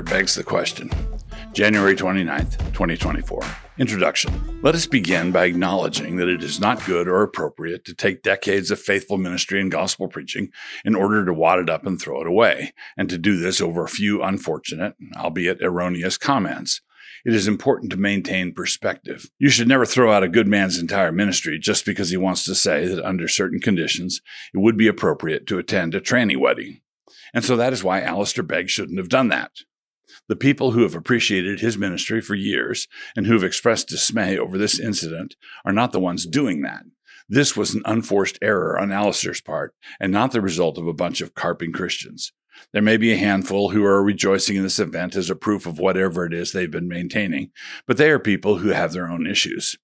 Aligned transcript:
Begs 0.00 0.34
the 0.34 0.42
question. 0.42 0.90
January 1.52 1.94
29th, 1.94 2.56
2024. 2.72 3.42
Introduction. 3.76 4.60
Let 4.62 4.74
us 4.74 4.86
begin 4.86 5.32
by 5.32 5.44
acknowledging 5.44 6.16
that 6.16 6.28
it 6.28 6.42
is 6.42 6.58
not 6.58 6.84
good 6.86 7.06
or 7.06 7.22
appropriate 7.22 7.84
to 7.84 7.94
take 7.94 8.22
decades 8.22 8.70
of 8.70 8.80
faithful 8.80 9.18
ministry 9.18 9.60
and 9.60 9.70
gospel 9.70 10.08
preaching 10.08 10.50
in 10.84 10.94
order 10.94 11.26
to 11.26 11.34
wad 11.34 11.58
it 11.58 11.68
up 11.68 11.84
and 11.84 12.00
throw 12.00 12.22
it 12.22 12.26
away, 12.26 12.72
and 12.96 13.10
to 13.10 13.18
do 13.18 13.36
this 13.36 13.60
over 13.60 13.84
a 13.84 13.88
few 13.88 14.22
unfortunate, 14.22 14.94
albeit 15.16 15.60
erroneous, 15.60 16.16
comments. 16.16 16.80
It 17.26 17.34
is 17.34 17.46
important 17.46 17.90
to 17.90 17.98
maintain 17.98 18.54
perspective. 18.54 19.30
You 19.38 19.50
should 19.50 19.68
never 19.68 19.84
throw 19.84 20.10
out 20.10 20.22
a 20.22 20.28
good 20.28 20.48
man's 20.48 20.78
entire 20.78 21.12
ministry 21.12 21.58
just 21.58 21.84
because 21.84 22.08
he 22.08 22.16
wants 22.16 22.44
to 22.44 22.54
say 22.54 22.86
that 22.86 23.04
under 23.04 23.28
certain 23.28 23.60
conditions 23.60 24.22
it 24.54 24.58
would 24.58 24.78
be 24.78 24.88
appropriate 24.88 25.46
to 25.48 25.58
attend 25.58 25.94
a 25.94 26.00
tranny 26.00 26.36
wedding. 26.36 26.80
And 27.34 27.44
so 27.44 27.56
that 27.56 27.72
is 27.72 27.84
why 27.84 28.00
Alistair 28.00 28.44
Begg 28.44 28.70
shouldn't 28.70 28.98
have 28.98 29.08
done 29.08 29.28
that. 29.28 29.50
The 30.28 30.36
people 30.36 30.72
who 30.72 30.82
have 30.82 30.94
appreciated 30.94 31.60
his 31.60 31.78
ministry 31.78 32.20
for 32.20 32.34
years 32.34 32.88
and 33.16 33.26
who 33.26 33.34
have 33.34 33.44
expressed 33.44 33.88
dismay 33.88 34.38
over 34.38 34.58
this 34.58 34.78
incident 34.78 35.36
are 35.64 35.72
not 35.72 35.92
the 35.92 36.00
ones 36.00 36.26
doing 36.26 36.62
that. 36.62 36.84
This 37.28 37.56
was 37.56 37.74
an 37.74 37.82
unforced 37.84 38.38
error 38.42 38.78
on 38.78 38.92
Alistair's 38.92 39.40
part 39.40 39.74
and 40.00 40.12
not 40.12 40.32
the 40.32 40.40
result 40.40 40.78
of 40.78 40.86
a 40.86 40.92
bunch 40.92 41.20
of 41.20 41.34
carping 41.34 41.72
Christians. 41.72 42.32
There 42.72 42.82
may 42.82 42.96
be 42.96 43.12
a 43.12 43.16
handful 43.16 43.70
who 43.70 43.84
are 43.84 44.02
rejoicing 44.02 44.56
in 44.56 44.62
this 44.62 44.78
event 44.78 45.16
as 45.16 45.30
a 45.30 45.36
proof 45.36 45.66
of 45.66 45.78
whatever 45.78 46.26
it 46.26 46.34
is 46.34 46.52
they've 46.52 46.70
been 46.70 46.88
maintaining, 46.88 47.50
but 47.86 47.96
they 47.96 48.10
are 48.10 48.18
people 48.18 48.58
who 48.58 48.68
have 48.68 48.92
their 48.92 49.08
own 49.08 49.26
issues. 49.26 49.76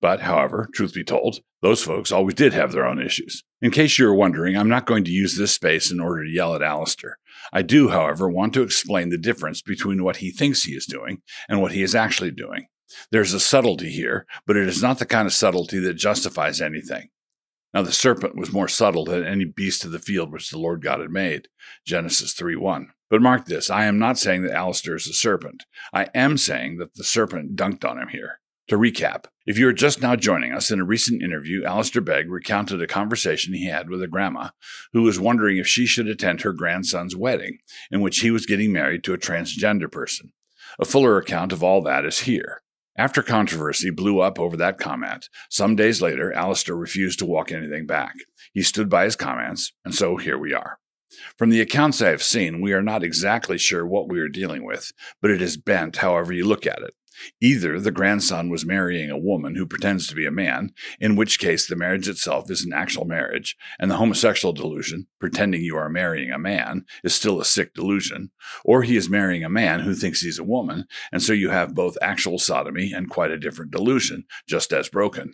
But, 0.00 0.20
however, 0.20 0.68
truth 0.72 0.94
be 0.94 1.02
told, 1.02 1.40
those 1.60 1.82
folks 1.82 2.12
always 2.12 2.34
did 2.34 2.52
have 2.52 2.72
their 2.72 2.86
own 2.86 3.02
issues. 3.02 3.42
In 3.60 3.72
case 3.72 3.98
you're 3.98 4.14
wondering, 4.14 4.56
I'm 4.56 4.68
not 4.68 4.86
going 4.86 5.02
to 5.04 5.10
use 5.10 5.36
this 5.36 5.52
space 5.52 5.90
in 5.90 5.98
order 5.98 6.24
to 6.24 6.30
yell 6.30 6.54
at 6.54 6.62
Alistair. 6.62 7.18
I 7.52 7.62
do, 7.62 7.88
however, 7.88 8.28
want 8.28 8.54
to 8.54 8.62
explain 8.62 9.08
the 9.08 9.18
difference 9.18 9.60
between 9.60 10.04
what 10.04 10.18
he 10.18 10.30
thinks 10.30 10.62
he 10.62 10.72
is 10.72 10.86
doing 10.86 11.22
and 11.48 11.60
what 11.60 11.72
he 11.72 11.82
is 11.82 11.94
actually 11.94 12.30
doing. 12.30 12.68
There's 13.10 13.34
a 13.34 13.40
subtlety 13.40 13.90
here, 13.90 14.26
but 14.46 14.56
it 14.56 14.68
is 14.68 14.82
not 14.82 14.98
the 14.98 15.06
kind 15.06 15.26
of 15.26 15.32
subtlety 15.32 15.78
that 15.80 15.94
justifies 15.94 16.60
anything. 16.60 17.08
Now 17.74 17.82
the 17.82 17.92
serpent 17.92 18.36
was 18.36 18.52
more 18.52 18.68
subtle 18.68 19.04
than 19.04 19.24
any 19.24 19.44
beast 19.44 19.84
of 19.84 19.90
the 19.90 19.98
field 19.98 20.32
which 20.32 20.50
the 20.50 20.58
Lord 20.58 20.82
God 20.82 21.00
had 21.00 21.10
made. 21.10 21.48
Genesis 21.84 22.32
3 22.32 22.56
1. 22.56 22.88
But 23.10 23.22
mark 23.22 23.46
this, 23.46 23.70
I 23.70 23.84
am 23.84 23.98
not 23.98 24.18
saying 24.18 24.42
that 24.42 24.54
Alistair 24.54 24.96
is 24.96 25.06
a 25.06 25.12
serpent. 25.12 25.64
I 25.92 26.08
am 26.14 26.38
saying 26.38 26.78
that 26.78 26.94
the 26.94 27.04
serpent 27.04 27.56
dunked 27.56 27.84
on 27.84 27.98
him 27.98 28.08
here. 28.08 28.40
To 28.68 28.76
recap, 28.76 29.24
if 29.48 29.56
you 29.56 29.66
are 29.66 29.72
just 29.72 30.02
now 30.02 30.14
joining 30.14 30.52
us, 30.52 30.70
in 30.70 30.78
a 30.78 30.84
recent 30.84 31.22
interview, 31.22 31.64
Alistair 31.64 32.02
Begg 32.02 32.30
recounted 32.30 32.82
a 32.82 32.86
conversation 32.86 33.54
he 33.54 33.66
had 33.66 33.88
with 33.88 34.02
a 34.02 34.06
grandma 34.06 34.50
who 34.92 35.00
was 35.00 35.18
wondering 35.18 35.56
if 35.56 35.66
she 35.66 35.86
should 35.86 36.06
attend 36.06 36.42
her 36.42 36.52
grandson's 36.52 37.16
wedding, 37.16 37.60
in 37.90 38.02
which 38.02 38.18
he 38.18 38.30
was 38.30 38.44
getting 38.44 38.74
married 38.74 39.02
to 39.04 39.14
a 39.14 39.18
transgender 39.18 39.90
person. 39.90 40.34
A 40.78 40.84
fuller 40.84 41.16
account 41.16 41.54
of 41.54 41.64
all 41.64 41.80
that 41.80 42.04
is 42.04 42.20
here. 42.20 42.60
After 42.98 43.22
controversy 43.22 43.88
blew 43.88 44.20
up 44.20 44.38
over 44.38 44.54
that 44.58 44.76
comment, 44.76 45.30
some 45.48 45.76
days 45.76 46.02
later, 46.02 46.30
Alistair 46.34 46.76
refused 46.76 47.18
to 47.20 47.26
walk 47.26 47.50
anything 47.50 47.86
back. 47.86 48.16
He 48.52 48.60
stood 48.60 48.90
by 48.90 49.04
his 49.04 49.16
comments, 49.16 49.72
and 49.82 49.94
so 49.94 50.18
here 50.18 50.36
we 50.36 50.52
are. 50.52 50.78
From 51.38 51.48
the 51.48 51.62
accounts 51.62 52.02
I 52.02 52.10
have 52.10 52.22
seen, 52.22 52.60
we 52.60 52.74
are 52.74 52.82
not 52.82 53.02
exactly 53.02 53.56
sure 53.56 53.86
what 53.86 54.10
we 54.10 54.20
are 54.20 54.28
dealing 54.28 54.66
with, 54.66 54.92
but 55.22 55.30
it 55.30 55.40
is 55.40 55.56
bent 55.56 55.96
however 55.96 56.34
you 56.34 56.44
look 56.44 56.66
at 56.66 56.82
it. 56.82 56.92
Either 57.40 57.80
the 57.80 57.90
grandson 57.90 58.48
was 58.48 58.64
marrying 58.64 59.10
a 59.10 59.18
woman 59.18 59.54
who 59.54 59.66
pretends 59.66 60.06
to 60.06 60.14
be 60.14 60.26
a 60.26 60.30
man, 60.30 60.72
in 61.00 61.16
which 61.16 61.38
case 61.38 61.66
the 61.66 61.76
marriage 61.76 62.08
itself 62.08 62.50
is 62.50 62.64
an 62.64 62.72
actual 62.72 63.04
marriage, 63.04 63.56
and 63.78 63.90
the 63.90 63.96
homosexual 63.96 64.52
delusion, 64.52 65.06
pretending 65.18 65.62
you 65.62 65.76
are 65.76 65.88
marrying 65.88 66.30
a 66.30 66.38
man, 66.38 66.84
is 67.02 67.14
still 67.14 67.40
a 67.40 67.44
sick 67.44 67.74
delusion, 67.74 68.30
or 68.64 68.82
he 68.82 68.96
is 68.96 69.08
marrying 69.10 69.44
a 69.44 69.48
man 69.48 69.80
who 69.80 69.94
thinks 69.94 70.20
he's 70.20 70.38
a 70.38 70.44
woman, 70.44 70.84
and 71.12 71.22
so 71.22 71.32
you 71.32 71.50
have 71.50 71.74
both 71.74 71.98
actual 72.02 72.38
sodomy 72.38 72.92
and 72.92 73.10
quite 73.10 73.30
a 73.30 73.38
different 73.38 73.70
delusion, 73.70 74.24
just 74.48 74.72
as 74.72 74.88
broken. 74.88 75.32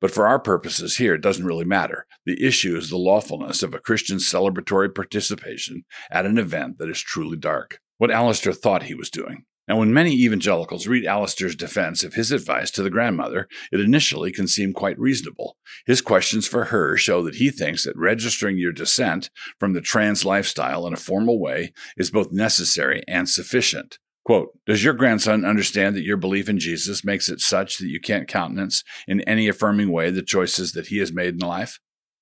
But 0.00 0.10
for 0.10 0.26
our 0.26 0.38
purposes 0.38 0.96
here, 0.96 1.14
it 1.14 1.22
doesn't 1.22 1.44
really 1.44 1.64
matter. 1.64 2.06
The 2.24 2.42
issue 2.42 2.76
is 2.76 2.90
the 2.90 2.96
lawfulness 2.96 3.62
of 3.62 3.74
a 3.74 3.80
Christian's 3.80 4.30
celebratory 4.30 4.94
participation 4.94 5.84
at 6.10 6.26
an 6.26 6.38
event 6.38 6.78
that 6.78 6.88
is 6.88 7.00
truly 7.00 7.36
dark. 7.36 7.80
What 7.98 8.10
Alistair 8.10 8.52
thought 8.52 8.84
he 8.84 8.94
was 8.94 9.10
doing. 9.10 9.44
Now, 9.70 9.76
when 9.76 9.94
many 9.94 10.14
evangelicals 10.14 10.88
read 10.88 11.06
Alistair's 11.06 11.54
defense 11.54 12.02
of 12.02 12.14
his 12.14 12.32
advice 12.32 12.72
to 12.72 12.82
the 12.82 12.90
grandmother, 12.90 13.46
it 13.70 13.78
initially 13.78 14.32
can 14.32 14.48
seem 14.48 14.72
quite 14.72 14.98
reasonable. 14.98 15.56
His 15.86 16.00
questions 16.00 16.48
for 16.48 16.64
her 16.64 16.96
show 16.96 17.22
that 17.22 17.36
he 17.36 17.50
thinks 17.50 17.84
that 17.84 17.96
registering 17.96 18.58
your 18.58 18.72
dissent 18.72 19.30
from 19.60 19.72
the 19.72 19.80
trans 19.80 20.24
lifestyle 20.24 20.88
in 20.88 20.92
a 20.92 20.96
formal 20.96 21.38
way 21.38 21.72
is 21.96 22.10
both 22.10 22.32
necessary 22.32 23.04
and 23.06 23.28
sufficient. 23.28 24.00
Quote, 24.24 24.58
Does 24.66 24.82
your 24.82 24.92
grandson 24.92 25.44
understand 25.44 25.94
that 25.94 26.02
your 26.02 26.16
belief 26.16 26.48
in 26.48 26.58
Jesus 26.58 27.04
makes 27.04 27.28
it 27.28 27.38
such 27.38 27.78
that 27.78 27.86
you 27.86 28.00
can't 28.00 28.26
countenance 28.26 28.82
in 29.06 29.20
any 29.20 29.46
affirming 29.46 29.92
way 29.92 30.10
the 30.10 30.20
choices 30.20 30.72
that 30.72 30.88
he 30.88 30.98
has 30.98 31.12
made 31.12 31.34
in 31.34 31.46
life? 31.46 31.78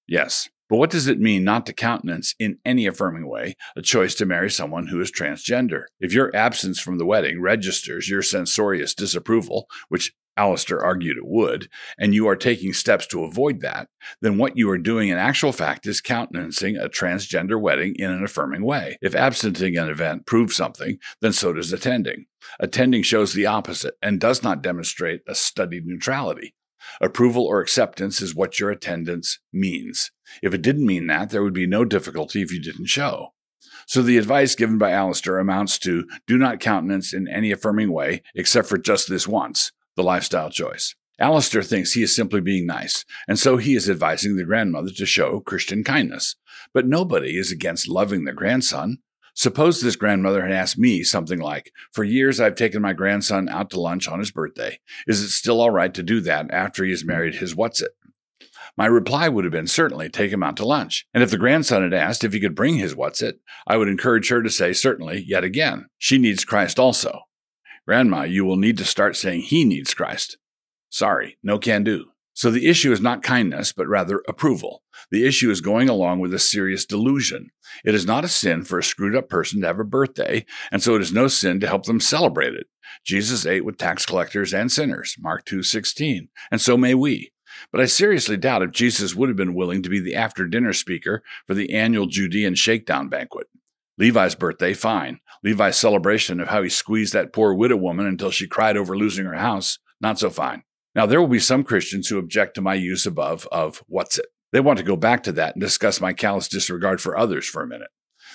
Yes. 0.06 0.50
But 0.68 0.76
what 0.76 0.90
does 0.90 1.06
it 1.06 1.20
mean 1.20 1.44
not 1.44 1.66
to 1.66 1.72
countenance 1.72 2.34
in 2.38 2.58
any 2.64 2.86
affirming 2.86 3.28
way 3.28 3.56
a 3.76 3.82
choice 3.82 4.14
to 4.16 4.26
marry 4.26 4.50
someone 4.50 4.88
who 4.88 5.00
is 5.00 5.10
transgender? 5.10 5.84
If 6.00 6.12
your 6.12 6.34
absence 6.36 6.78
from 6.78 6.98
the 6.98 7.06
wedding 7.06 7.40
registers 7.40 8.08
your 8.08 8.22
censorious 8.22 8.94
disapproval, 8.94 9.66
which 9.88 10.12
Alistair 10.38 10.80
argued 10.80 11.16
it 11.16 11.26
would, 11.26 11.68
and 11.98 12.14
you 12.14 12.28
are 12.28 12.36
taking 12.36 12.72
steps 12.72 13.06
to 13.08 13.24
avoid 13.24 13.60
that, 13.60 13.88
then 14.22 14.38
what 14.38 14.56
you 14.56 14.70
are 14.70 14.78
doing 14.78 15.08
in 15.08 15.18
actual 15.18 15.52
fact 15.52 15.86
is 15.86 16.00
countenancing 16.00 16.76
a 16.76 16.88
transgender 16.88 17.60
wedding 17.60 17.96
in 17.98 18.10
an 18.10 18.22
affirming 18.22 18.64
way. 18.64 18.96
If 19.02 19.16
absenting 19.16 19.76
an 19.76 19.88
event 19.88 20.26
proves 20.26 20.54
something, 20.54 20.98
then 21.20 21.32
so 21.32 21.52
does 21.52 21.72
attending. 21.72 22.26
Attending 22.60 23.02
shows 23.02 23.32
the 23.32 23.46
opposite 23.46 23.94
and 24.00 24.20
does 24.20 24.42
not 24.44 24.62
demonstrate 24.62 25.22
a 25.26 25.34
studied 25.34 25.86
neutrality. 25.86 26.54
Approval 27.00 27.44
or 27.44 27.60
acceptance 27.60 28.20
is 28.20 28.34
what 28.34 28.60
your 28.60 28.70
attendance 28.70 29.38
means. 29.52 30.10
If 30.42 30.54
it 30.54 30.62
didn't 30.62 30.86
mean 30.86 31.06
that, 31.06 31.30
there 31.30 31.42
would 31.42 31.54
be 31.54 31.66
no 31.66 31.84
difficulty 31.84 32.42
if 32.42 32.52
you 32.52 32.60
didn't 32.60 32.86
show. 32.86 33.34
So 33.86 34.02
the 34.02 34.18
advice 34.18 34.54
given 34.54 34.78
by 34.78 34.90
Alistair 34.90 35.38
amounts 35.38 35.78
to 35.80 36.06
do 36.26 36.36
not 36.36 36.60
countenance 36.60 37.14
in 37.14 37.26
any 37.26 37.50
affirming 37.50 37.92
way 37.92 38.22
except 38.34 38.68
for 38.68 38.78
just 38.78 39.08
this 39.08 39.26
once, 39.26 39.72
the 39.96 40.02
lifestyle 40.02 40.50
choice. 40.50 40.94
Alistair 41.18 41.62
thinks 41.62 41.92
he 41.92 42.02
is 42.02 42.14
simply 42.14 42.40
being 42.40 42.66
nice, 42.66 43.04
and 43.26 43.38
so 43.38 43.56
he 43.56 43.74
is 43.74 43.90
advising 43.90 44.36
the 44.36 44.44
grandmother 44.44 44.90
to 44.90 45.06
show 45.06 45.40
Christian 45.40 45.82
kindness. 45.82 46.36
But 46.72 46.86
nobody 46.86 47.36
is 47.38 47.50
against 47.50 47.88
loving 47.88 48.24
the 48.24 48.32
grandson. 48.32 48.98
Suppose 49.38 49.80
this 49.80 49.94
grandmother 49.94 50.42
had 50.42 50.50
asked 50.50 50.78
me 50.78 51.04
something 51.04 51.38
like, 51.38 51.72
For 51.92 52.02
years 52.02 52.40
I've 52.40 52.56
taken 52.56 52.82
my 52.82 52.92
grandson 52.92 53.48
out 53.48 53.70
to 53.70 53.80
lunch 53.80 54.08
on 54.08 54.18
his 54.18 54.32
birthday. 54.32 54.80
Is 55.06 55.22
it 55.22 55.28
still 55.28 55.60
all 55.60 55.70
right 55.70 55.94
to 55.94 56.02
do 56.02 56.20
that 56.22 56.50
after 56.50 56.82
he 56.82 56.90
has 56.90 57.04
married 57.04 57.36
his 57.36 57.54
what's 57.54 57.80
it? 57.80 57.92
My 58.76 58.86
reply 58.86 59.28
would 59.28 59.44
have 59.44 59.52
been 59.52 59.68
certainly 59.68 60.08
take 60.08 60.32
him 60.32 60.42
out 60.42 60.56
to 60.56 60.66
lunch. 60.66 61.06
And 61.14 61.22
if 61.22 61.30
the 61.30 61.38
grandson 61.38 61.84
had 61.84 61.94
asked 61.94 62.24
if 62.24 62.32
he 62.32 62.40
could 62.40 62.56
bring 62.56 62.78
his 62.78 62.96
what's 62.96 63.22
it, 63.22 63.38
I 63.64 63.76
would 63.76 63.86
encourage 63.86 64.28
her 64.30 64.42
to 64.42 64.50
say 64.50 64.72
certainly 64.72 65.24
yet 65.24 65.44
again. 65.44 65.86
She 65.98 66.18
needs 66.18 66.44
Christ 66.44 66.80
also. 66.80 67.20
Grandma, 67.86 68.24
you 68.24 68.44
will 68.44 68.56
need 68.56 68.76
to 68.78 68.84
start 68.84 69.14
saying 69.16 69.42
he 69.42 69.64
needs 69.64 69.94
Christ. 69.94 70.36
Sorry, 70.90 71.38
no 71.44 71.60
can 71.60 71.84
do. 71.84 72.06
So 72.38 72.52
the 72.52 72.68
issue 72.68 72.92
is 72.92 73.00
not 73.00 73.24
kindness, 73.24 73.72
but 73.72 73.88
rather 73.88 74.22
approval. 74.28 74.84
The 75.10 75.26
issue 75.26 75.50
is 75.50 75.60
going 75.60 75.88
along 75.88 76.20
with 76.20 76.32
a 76.32 76.38
serious 76.38 76.86
delusion. 76.86 77.50
It 77.84 77.96
is 77.96 78.06
not 78.06 78.24
a 78.24 78.28
sin 78.28 78.62
for 78.62 78.78
a 78.78 78.84
screwed 78.84 79.16
up 79.16 79.28
person 79.28 79.60
to 79.60 79.66
have 79.66 79.80
a 79.80 79.84
birthday, 79.84 80.46
and 80.70 80.80
so 80.80 80.94
it 80.94 81.02
is 81.02 81.12
no 81.12 81.26
sin 81.26 81.58
to 81.58 81.66
help 81.66 81.86
them 81.86 81.98
celebrate 81.98 82.54
it. 82.54 82.68
Jesus 83.04 83.44
ate 83.44 83.64
with 83.64 83.76
tax 83.76 84.06
collectors 84.06 84.54
and 84.54 84.70
sinners, 84.70 85.16
Mark 85.18 85.46
2:16, 85.46 86.28
and 86.52 86.60
so 86.60 86.76
may 86.76 86.94
we. 86.94 87.32
But 87.72 87.80
I 87.80 87.86
seriously 87.86 88.36
doubt 88.36 88.62
if 88.62 88.70
Jesus 88.70 89.16
would 89.16 89.28
have 89.28 89.36
been 89.36 89.52
willing 89.52 89.82
to 89.82 89.88
be 89.88 89.98
the 89.98 90.14
after 90.14 90.46
dinner 90.46 90.72
speaker 90.72 91.24
for 91.44 91.54
the 91.54 91.74
annual 91.74 92.06
Judean 92.06 92.54
shakedown 92.54 93.08
banquet. 93.08 93.48
Levi's 93.98 94.36
birthday, 94.36 94.74
fine. 94.74 95.18
Levi's 95.42 95.76
celebration 95.76 96.38
of 96.38 96.46
how 96.46 96.62
he 96.62 96.68
squeezed 96.68 97.14
that 97.14 97.32
poor 97.32 97.52
widow 97.52 97.78
woman 97.78 98.06
until 98.06 98.30
she 98.30 98.46
cried 98.46 98.76
over 98.76 98.96
losing 98.96 99.24
her 99.24 99.34
house, 99.34 99.80
not 100.00 100.20
so 100.20 100.30
fine. 100.30 100.62
Now, 100.98 101.06
there 101.06 101.20
will 101.20 101.28
be 101.28 101.38
some 101.38 101.62
Christians 101.62 102.08
who 102.08 102.18
object 102.18 102.56
to 102.56 102.60
my 102.60 102.74
use 102.74 103.06
above 103.06 103.46
of 103.52 103.84
what's 103.86 104.18
it. 104.18 104.26
They 104.50 104.58
want 104.58 104.80
to 104.80 104.84
go 104.84 104.96
back 104.96 105.22
to 105.22 105.32
that 105.32 105.54
and 105.54 105.60
discuss 105.60 106.00
my 106.00 106.12
callous 106.12 106.48
disregard 106.48 107.00
for 107.00 107.16
others 107.16 107.46
for 107.46 107.62
a 107.62 107.68
minute. 107.68 107.90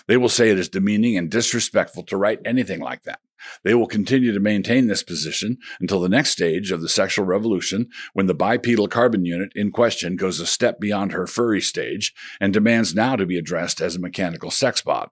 They 0.07 0.15
will 0.15 0.29
say 0.29 0.49
it 0.49 0.57
is 0.57 0.69
demeaning 0.69 1.17
and 1.17 1.29
disrespectful 1.29 2.03
to 2.03 2.15
write 2.15 2.39
anything 2.45 2.79
like 2.79 3.03
that. 3.03 3.19
They 3.65 3.73
will 3.73 3.85
continue 3.85 4.31
to 4.31 4.39
maintain 4.39 4.87
this 4.87 5.03
position 5.03 5.57
until 5.81 5.99
the 5.99 6.07
next 6.07 6.29
stage 6.29 6.71
of 6.71 6.79
the 6.79 6.87
sexual 6.87 7.25
revolution, 7.25 7.89
when 8.13 8.27
the 8.27 8.33
bipedal 8.33 8.87
carbon 8.87 9.25
unit 9.25 9.51
in 9.55 9.69
question 9.69 10.15
goes 10.15 10.39
a 10.39 10.47
step 10.47 10.79
beyond 10.79 11.11
her 11.11 11.27
furry 11.27 11.59
stage 11.59 12.13
and 12.39 12.53
demands 12.53 12.95
now 12.95 13.17
to 13.17 13.25
be 13.25 13.37
addressed 13.37 13.81
as 13.81 13.97
a 13.97 13.99
mechanical 13.99 14.51
sex 14.51 14.81
bot. 14.81 15.11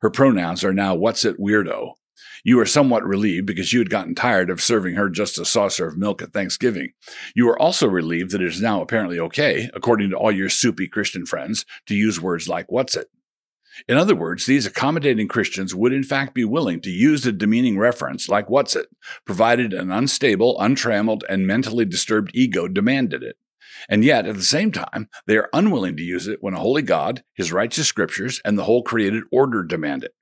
Her 0.00 0.10
pronouns 0.10 0.64
are 0.64 0.74
now 0.74 0.96
what's 0.96 1.24
it 1.24 1.38
weirdo, 1.38 1.92
you 2.44 2.58
are 2.60 2.66
somewhat 2.66 3.04
relieved 3.04 3.46
because 3.46 3.72
you 3.72 3.78
had 3.78 3.90
gotten 3.90 4.14
tired 4.14 4.50
of 4.50 4.60
serving 4.60 4.94
her 4.94 5.08
just 5.08 5.38
a 5.38 5.44
saucer 5.44 5.86
of 5.86 5.96
milk 5.96 6.22
at 6.22 6.32
Thanksgiving. 6.32 6.92
You 7.34 7.48
are 7.48 7.58
also 7.58 7.86
relieved 7.86 8.32
that 8.32 8.42
it 8.42 8.48
is 8.48 8.60
now 8.60 8.80
apparently 8.80 9.18
okay, 9.18 9.70
according 9.74 10.10
to 10.10 10.16
all 10.16 10.32
your 10.32 10.48
soupy 10.48 10.88
Christian 10.88 11.26
friends, 11.26 11.64
to 11.86 11.94
use 11.94 12.20
words 12.20 12.48
like 12.48 12.70
what's 12.70 12.96
it. 12.96 13.08
In 13.86 13.96
other 13.96 14.16
words, 14.16 14.46
these 14.46 14.66
accommodating 14.66 15.28
Christians 15.28 15.74
would 15.74 15.92
in 15.92 16.02
fact 16.02 16.34
be 16.34 16.44
willing 16.44 16.80
to 16.80 16.90
use 16.90 17.24
a 17.26 17.32
demeaning 17.32 17.78
reference 17.78 18.28
like 18.28 18.50
what's 18.50 18.74
it, 18.74 18.88
provided 19.24 19.72
an 19.72 19.92
unstable, 19.92 20.58
untrammeled, 20.60 21.24
and 21.28 21.46
mentally 21.46 21.84
disturbed 21.84 22.32
ego 22.34 22.66
demanded 22.66 23.22
it. 23.22 23.36
And 23.88 24.04
yet, 24.04 24.26
at 24.26 24.34
the 24.34 24.42
same 24.42 24.72
time, 24.72 25.08
they 25.26 25.36
are 25.36 25.48
unwilling 25.52 25.96
to 25.96 26.02
use 26.02 26.26
it 26.26 26.38
when 26.42 26.54
a 26.54 26.58
holy 26.58 26.82
God, 26.82 27.22
his 27.34 27.52
righteous 27.52 27.86
scriptures, 27.86 28.40
and 28.44 28.58
the 28.58 28.64
whole 28.64 28.82
created 28.82 29.22
order 29.30 29.62
demand 29.62 30.02
it. 30.02 30.12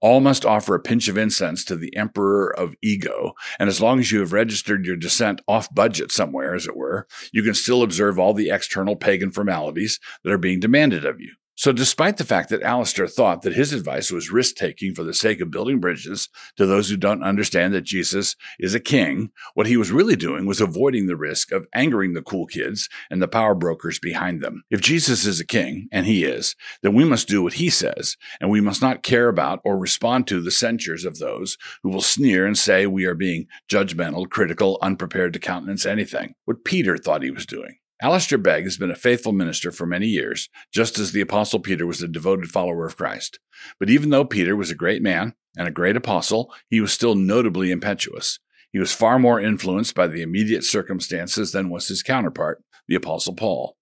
All 0.00 0.20
must 0.20 0.44
offer 0.44 0.74
a 0.74 0.80
pinch 0.80 1.08
of 1.08 1.18
incense 1.18 1.64
to 1.66 1.76
the 1.76 1.94
emperor 1.96 2.54
of 2.58 2.74
ego, 2.82 3.34
and 3.58 3.68
as 3.68 3.80
long 3.80 4.00
as 4.00 4.10
you 4.10 4.20
have 4.20 4.32
registered 4.32 4.86
your 4.86 4.96
dissent 4.96 5.40
off 5.46 5.72
budget 5.74 6.10
somewhere, 6.12 6.54
as 6.54 6.66
it 6.66 6.76
were, 6.76 7.06
you 7.32 7.42
can 7.42 7.54
still 7.54 7.82
observe 7.82 8.18
all 8.18 8.34
the 8.34 8.50
external 8.50 8.96
pagan 8.96 9.30
formalities 9.30 10.00
that 10.24 10.32
are 10.32 10.38
being 10.38 10.60
demanded 10.60 11.04
of 11.04 11.20
you. 11.20 11.34
So, 11.54 11.70
despite 11.70 12.16
the 12.16 12.24
fact 12.24 12.48
that 12.48 12.62
Alistair 12.62 13.06
thought 13.06 13.42
that 13.42 13.52
his 13.52 13.74
advice 13.74 14.10
was 14.10 14.32
risk 14.32 14.56
taking 14.56 14.94
for 14.94 15.04
the 15.04 15.12
sake 15.12 15.40
of 15.40 15.50
building 15.50 15.80
bridges 15.80 16.30
to 16.56 16.64
those 16.64 16.88
who 16.88 16.96
don't 16.96 17.22
understand 17.22 17.74
that 17.74 17.82
Jesus 17.82 18.36
is 18.58 18.74
a 18.74 18.80
king, 18.80 19.30
what 19.52 19.66
he 19.66 19.76
was 19.76 19.92
really 19.92 20.16
doing 20.16 20.46
was 20.46 20.62
avoiding 20.62 21.06
the 21.06 21.16
risk 21.16 21.52
of 21.52 21.66
angering 21.74 22.14
the 22.14 22.22
cool 22.22 22.46
kids 22.46 22.88
and 23.10 23.20
the 23.20 23.28
power 23.28 23.54
brokers 23.54 23.98
behind 23.98 24.40
them. 24.40 24.64
If 24.70 24.80
Jesus 24.80 25.26
is 25.26 25.40
a 25.40 25.46
king, 25.46 25.88
and 25.92 26.06
he 26.06 26.24
is, 26.24 26.56
then 26.82 26.94
we 26.94 27.04
must 27.04 27.28
do 27.28 27.42
what 27.42 27.54
he 27.54 27.68
says, 27.68 28.16
and 28.40 28.50
we 28.50 28.62
must 28.62 28.80
not 28.80 29.02
care 29.02 29.28
about 29.28 29.60
or 29.62 29.76
respond 29.78 30.26
to 30.28 30.40
the 30.40 30.50
censures 30.50 31.04
of 31.04 31.18
those 31.18 31.58
who 31.82 31.90
will 31.90 32.00
sneer 32.00 32.46
and 32.46 32.56
say 32.56 32.86
we 32.86 33.04
are 33.04 33.14
being 33.14 33.46
judgmental, 33.68 34.28
critical, 34.28 34.78
unprepared 34.80 35.34
to 35.34 35.38
countenance 35.38 35.84
anything. 35.84 36.34
What 36.46 36.64
Peter 36.64 36.96
thought 36.96 37.22
he 37.22 37.30
was 37.30 37.44
doing. 37.44 37.76
Alistair 38.02 38.36
Begg 38.36 38.64
has 38.64 38.76
been 38.76 38.90
a 38.90 38.96
faithful 38.96 39.30
minister 39.30 39.70
for 39.70 39.86
many 39.86 40.08
years, 40.08 40.48
just 40.72 40.98
as 40.98 41.12
the 41.12 41.20
Apostle 41.20 41.60
Peter 41.60 41.86
was 41.86 42.02
a 42.02 42.08
devoted 42.08 42.50
follower 42.50 42.84
of 42.84 42.96
Christ. 42.96 43.38
But 43.78 43.90
even 43.90 44.10
though 44.10 44.24
Peter 44.24 44.56
was 44.56 44.72
a 44.72 44.74
great 44.74 45.02
man 45.02 45.34
and 45.56 45.68
a 45.68 45.70
great 45.70 45.94
apostle, 45.94 46.52
he 46.68 46.80
was 46.80 46.92
still 46.92 47.14
notably 47.14 47.70
impetuous. 47.70 48.40
He 48.72 48.80
was 48.80 48.92
far 48.92 49.20
more 49.20 49.40
influenced 49.40 49.94
by 49.94 50.08
the 50.08 50.20
immediate 50.20 50.64
circumstances 50.64 51.52
than 51.52 51.70
was 51.70 51.86
his 51.86 52.02
counterpart, 52.02 52.64
the 52.88 52.96
Apostle 52.96 53.36
Paul. 53.36 53.76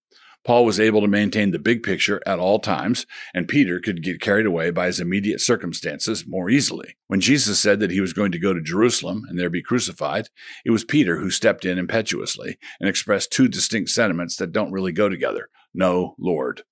Paul 0.45 0.65
was 0.65 0.81
able 0.81 1.03
to 1.03 1.09
maintain 1.09 1.51
the 1.51 1.59
big 1.59 1.83
picture 1.83 2.21
at 2.25 2.39
all 2.39 2.59
times, 2.59 3.07
and 3.35 3.47
Peter 3.47 3.79
could 3.79 4.03
get 4.03 4.21
carried 4.21 4.47
away 4.47 4.71
by 4.71 4.87
his 4.87 4.99
immediate 4.99 5.41
circumstances 5.41 6.25
more 6.27 6.49
easily. 6.49 6.97
When 7.09 7.21
Jesus 7.21 7.61
said 7.61 7.81
that 7.81 7.91
he 7.91 8.01
was 8.01 8.15
going 8.15 8.33
to 8.33 8.39
go 8.39 8.55
to 8.55 8.63
Jerusalem 8.63 9.25
and 9.29 9.39
there 9.39 9.51
be 9.51 9.63
crucified, 9.63 10.29
it 10.65 10.71
was 10.71 10.85
Peter 10.85 11.19
who 11.19 11.31
stepped 11.31 11.65
in 11.65 11.79
impetuously 11.79 12.59
and 12.81 12.89
expressed 12.89 13.31
two 13.31 13.49
distinct 13.49 13.91
sentiments 13.91 14.37
that 14.37 14.53
don't 14.53 14.73
really 14.73 14.93
go 14.93 15.09
together 15.09 15.51
No, 15.75 16.15
Lord. 16.19 16.63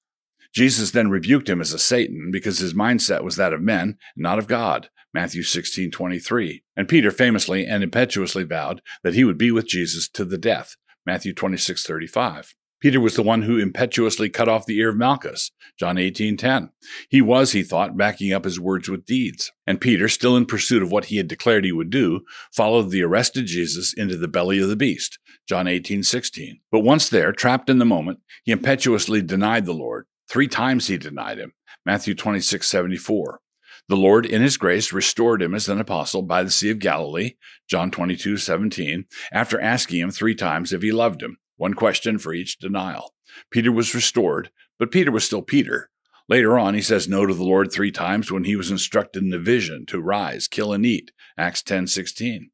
Jesus 0.55 0.91
then 0.91 1.11
rebuked 1.11 1.49
him 1.49 1.61
as 1.61 1.73
a 1.73 1.79
Satan 1.79 2.31
because 2.33 2.59
his 2.59 2.75
mindset 2.75 3.23
was 3.23 3.37
that 3.37 3.53
of 3.53 3.61
men, 3.61 3.99
not 4.17 4.39
of 4.39 4.47
God. 4.47 4.89
Matthew 5.13 5.43
16:23. 5.43 6.63
And 6.77 6.89
Peter 6.89 7.11
famously 7.11 7.67
and 7.67 7.83
impetuously 7.83 8.45
vowed 8.45 8.81
that 9.03 9.15
he 9.15 9.25
would 9.25 9.39
be 9.39 9.51
with 9.51 9.67
Jesus 9.67 10.09
to 10.11 10.25
the 10.25 10.39
death. 10.39 10.77
Matthew 11.07 11.33
26, 11.33 11.87
35. 11.87 12.55
Peter 12.81 13.01
was 13.01 13.17
the 13.17 13.23
one 13.23 13.43
who 13.43 13.59
impetuously 13.59 14.29
cut 14.29 14.49
off 14.49 14.67
the 14.67 14.79
ear 14.79 14.91
of 14.91 14.97
Malchus, 14.97 15.51
John 15.79 15.97
18:10. 15.97 16.71
He 17.09 17.21
was, 17.21 17.53
he 17.53 17.63
thought, 17.63 17.97
backing 17.97 18.33
up 18.33 18.45
his 18.45 18.61
words 18.61 18.89
with 18.89 19.05
deeds. 19.05 19.51
And 19.67 19.81
Peter, 19.81 20.09
still 20.09 20.37
in 20.37 20.47
pursuit 20.47 20.83
of 20.83 20.93
what 20.93 21.07
he 21.07 21.17
had 21.17 21.27
declared 21.27 21.65
he 21.65 21.73
would 21.73 21.91
do, 21.91 22.21
followed 22.55 22.91
the 22.91 23.03
arrested 23.03 23.47
Jesus 23.47 23.93
into 23.93 24.17
the 24.17 24.29
belly 24.29 24.61
of 24.61 24.69
the 24.69 24.77
beast, 24.77 25.19
John 25.49 25.67
18:16. 25.67 26.61
But 26.71 26.81
once 26.81 27.09
there, 27.09 27.33
trapped 27.33 27.69
in 27.69 27.79
the 27.79 27.85
moment, 27.85 28.21
he 28.45 28.53
impetuously 28.53 29.23
denied 29.23 29.67
the 29.67 29.73
Lord. 29.73 30.07
3 30.29 30.47
times 30.47 30.87
he 30.87 30.99
denied 30.99 31.39
him, 31.39 31.55
Matthew 31.85 32.15
26:74. 32.15 33.39
The 33.89 33.97
Lord, 33.97 34.27
in 34.27 34.43
his 34.43 34.59
grace, 34.59 34.93
restored 34.93 35.41
him 35.41 35.55
as 35.55 35.69
an 35.69 35.81
apostle 35.81 36.23
by 36.23 36.43
the 36.43 36.51
Sea 36.51 36.71
of 36.71 36.79
Galilee, 36.79 37.37
John 37.69 37.91
22, 37.91 38.37
17, 38.37 39.07
after 39.33 39.59
asking 39.59 40.01
him 40.01 40.11
three 40.11 40.35
times 40.35 40.73
if 40.73 40.83
he 40.83 40.93
loved 40.93 41.23
him, 41.23 41.39
one 41.59 41.75
question 41.75 42.19
for 42.19 42.33
each 42.33 42.59
denial. 42.59 43.15
Peter 43.51 43.71
was 43.71 43.95
restored, 43.95 44.51
but 44.79 44.91
Peter 44.91 45.13
was 45.13 45.25
still 45.25 45.43
Peter. 45.43 45.91
Later 46.29 46.59
on, 46.59 46.75
he 46.75 46.83
says 46.83 47.09
no 47.09 47.27
to 47.27 47.35
the 47.35 47.45
Lord 47.45 47.71
three 47.71 47.91
times 47.91 48.31
when 48.31 48.45
he 48.45 48.57
was 48.57 48.71
instructed 48.71 49.23
in 49.23 49.31
the 49.31 49.39
vision 49.39 49.85
to 49.87 50.01
rise, 50.01 50.49
kill, 50.49 50.73
and 50.73 50.87
eat. 50.87 51.11
Acts 51.37 51.63
10 51.63 51.87
16. 51.87 52.51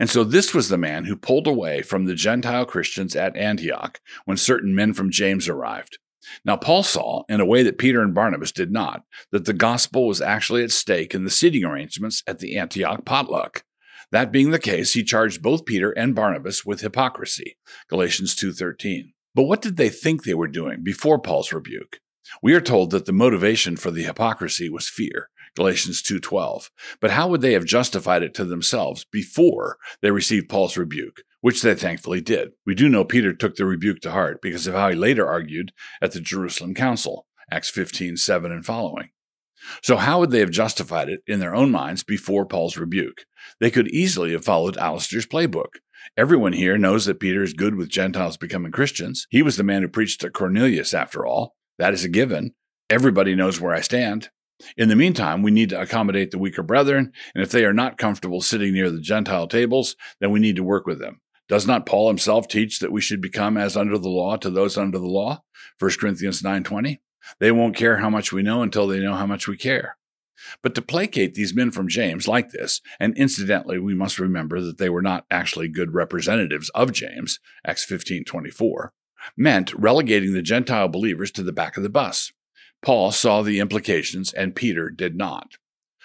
And 0.00 0.08
so 0.10 0.24
this 0.24 0.54
was 0.54 0.68
the 0.68 0.78
man 0.78 1.04
who 1.04 1.16
pulled 1.16 1.46
away 1.46 1.82
from 1.82 2.04
the 2.04 2.14
Gentile 2.14 2.64
Christians 2.64 3.14
at 3.14 3.36
Antioch 3.36 4.00
when 4.24 4.36
certain 4.36 4.74
men 4.74 4.92
from 4.92 5.10
James 5.10 5.48
arrived. 5.48 5.98
Now, 6.44 6.56
Paul 6.56 6.82
saw, 6.82 7.24
in 7.28 7.40
a 7.40 7.46
way 7.46 7.62
that 7.62 7.78
Peter 7.78 8.02
and 8.02 8.14
Barnabas 8.14 8.52
did 8.52 8.70
not, 8.70 9.02
that 9.32 9.44
the 9.44 9.52
gospel 9.52 10.06
was 10.06 10.20
actually 10.20 10.62
at 10.62 10.70
stake 10.70 11.14
in 11.14 11.24
the 11.24 11.30
seating 11.30 11.64
arrangements 11.64 12.22
at 12.26 12.38
the 12.38 12.58
Antioch 12.58 13.04
potluck. 13.04 13.64
That 14.10 14.32
being 14.32 14.50
the 14.50 14.58
case, 14.58 14.94
he 14.94 15.04
charged 15.04 15.42
both 15.42 15.66
Peter 15.66 15.90
and 15.90 16.14
Barnabas 16.14 16.64
with 16.64 16.80
hypocrisy. 16.80 17.58
Galatians 17.88 18.34
2:13. 18.34 19.12
But 19.34 19.44
what 19.44 19.60
did 19.60 19.76
they 19.76 19.90
think 19.90 20.24
they 20.24 20.34
were 20.34 20.48
doing 20.48 20.82
before 20.82 21.20
Paul's 21.20 21.52
rebuke? 21.52 22.00
We 22.42 22.54
are 22.54 22.60
told 22.60 22.90
that 22.90 23.06
the 23.06 23.12
motivation 23.12 23.76
for 23.76 23.90
the 23.90 24.04
hypocrisy 24.04 24.68
was 24.68 24.88
fear. 24.88 25.28
Galatians 25.54 26.02
2:12. 26.02 26.70
But 27.00 27.10
how 27.10 27.28
would 27.28 27.40
they 27.40 27.52
have 27.52 27.64
justified 27.64 28.22
it 28.22 28.34
to 28.34 28.44
themselves 28.44 29.04
before 29.04 29.76
they 30.00 30.10
received 30.10 30.48
Paul's 30.48 30.76
rebuke, 30.76 31.22
which 31.40 31.62
they 31.62 31.74
thankfully 31.74 32.20
did? 32.20 32.52
We 32.64 32.74
do 32.74 32.88
know 32.88 33.04
Peter 33.04 33.34
took 33.34 33.56
the 33.56 33.66
rebuke 33.66 34.00
to 34.00 34.12
heart 34.12 34.40
because 34.40 34.66
of 34.66 34.74
how 34.74 34.88
he 34.90 34.96
later 34.96 35.26
argued 35.26 35.72
at 36.00 36.12
the 36.12 36.20
Jerusalem 36.20 36.74
Council, 36.74 37.26
Acts 37.50 37.70
15:7 37.70 38.52
and 38.52 38.64
following. 38.64 39.10
So, 39.82 39.96
how 39.96 40.20
would 40.20 40.30
they 40.30 40.40
have 40.40 40.50
justified 40.50 41.08
it 41.08 41.20
in 41.26 41.40
their 41.40 41.54
own 41.54 41.70
minds 41.70 42.02
before 42.04 42.46
Paul's 42.46 42.76
rebuke? 42.76 43.24
They 43.60 43.70
could 43.70 43.88
easily 43.88 44.32
have 44.32 44.44
followed 44.44 44.76
Alistair's 44.76 45.26
playbook. 45.26 45.78
Everyone 46.16 46.52
here 46.52 46.78
knows 46.78 47.06
that 47.06 47.20
Peter 47.20 47.42
is 47.42 47.52
good 47.52 47.74
with 47.74 47.88
Gentiles 47.88 48.36
becoming 48.36 48.72
Christians. 48.72 49.26
He 49.30 49.42
was 49.42 49.56
the 49.56 49.64
man 49.64 49.82
who 49.82 49.88
preached 49.88 50.20
to 50.20 50.30
Cornelius, 50.30 50.94
after 50.94 51.26
all. 51.26 51.54
That 51.78 51.94
is 51.94 52.04
a 52.04 52.08
given. 52.08 52.54
Everybody 52.90 53.34
knows 53.34 53.60
where 53.60 53.74
I 53.74 53.80
stand. 53.80 54.30
In 54.76 54.88
the 54.88 54.96
meantime, 54.96 55.42
we 55.42 55.50
need 55.50 55.68
to 55.70 55.80
accommodate 55.80 56.30
the 56.30 56.38
weaker 56.38 56.62
brethren, 56.62 57.12
and 57.34 57.44
if 57.44 57.50
they 57.50 57.64
are 57.64 57.72
not 57.72 57.98
comfortable 57.98 58.40
sitting 58.40 58.72
near 58.72 58.90
the 58.90 59.00
Gentile 59.00 59.46
tables, 59.46 59.94
then 60.20 60.30
we 60.30 60.40
need 60.40 60.56
to 60.56 60.64
work 60.64 60.86
with 60.86 60.98
them. 60.98 61.20
Does 61.48 61.66
not 61.66 61.86
Paul 61.86 62.08
himself 62.08 62.48
teach 62.48 62.80
that 62.80 62.92
we 62.92 63.00
should 63.00 63.20
become 63.20 63.56
as 63.56 63.76
under 63.76 63.96
the 63.96 64.08
law 64.08 64.36
to 64.36 64.50
those 64.50 64.76
under 64.76 64.98
the 64.98 65.06
law? 65.06 65.42
1 65.78 65.98
Corinthians 65.98 66.42
9:20. 66.42 66.98
They 67.40 67.52
won't 67.52 67.76
care 67.76 67.98
how 67.98 68.10
much 68.10 68.32
we 68.32 68.42
know 68.42 68.62
until 68.62 68.86
they 68.86 69.00
know 69.00 69.14
how 69.14 69.26
much 69.26 69.48
we 69.48 69.56
care. 69.56 69.96
But 70.62 70.74
to 70.76 70.82
placate 70.82 71.34
these 71.34 71.54
men 71.54 71.70
from 71.70 71.88
James 71.88 72.28
like 72.28 72.50
this, 72.50 72.80
and 73.00 73.16
incidentally, 73.16 73.78
we 73.78 73.94
must 73.94 74.18
remember 74.18 74.60
that 74.60 74.78
they 74.78 74.88
were 74.88 75.02
not 75.02 75.26
actually 75.30 75.68
good 75.68 75.94
representatives 75.94 76.70
of 76.70 76.92
James, 76.92 77.40
Acts 77.66 77.84
15:24, 77.84 78.92
meant 79.36 79.74
relegating 79.74 80.32
the 80.32 80.42
Gentile 80.42 80.88
believers 80.88 81.30
to 81.32 81.42
the 81.42 81.52
back 81.52 81.76
of 81.76 81.82
the 81.82 81.88
bus. 81.88 82.32
Paul 82.82 83.10
saw 83.10 83.42
the 83.42 83.58
implications 83.58 84.32
and 84.32 84.54
Peter 84.54 84.90
did 84.90 85.16
not. 85.16 85.56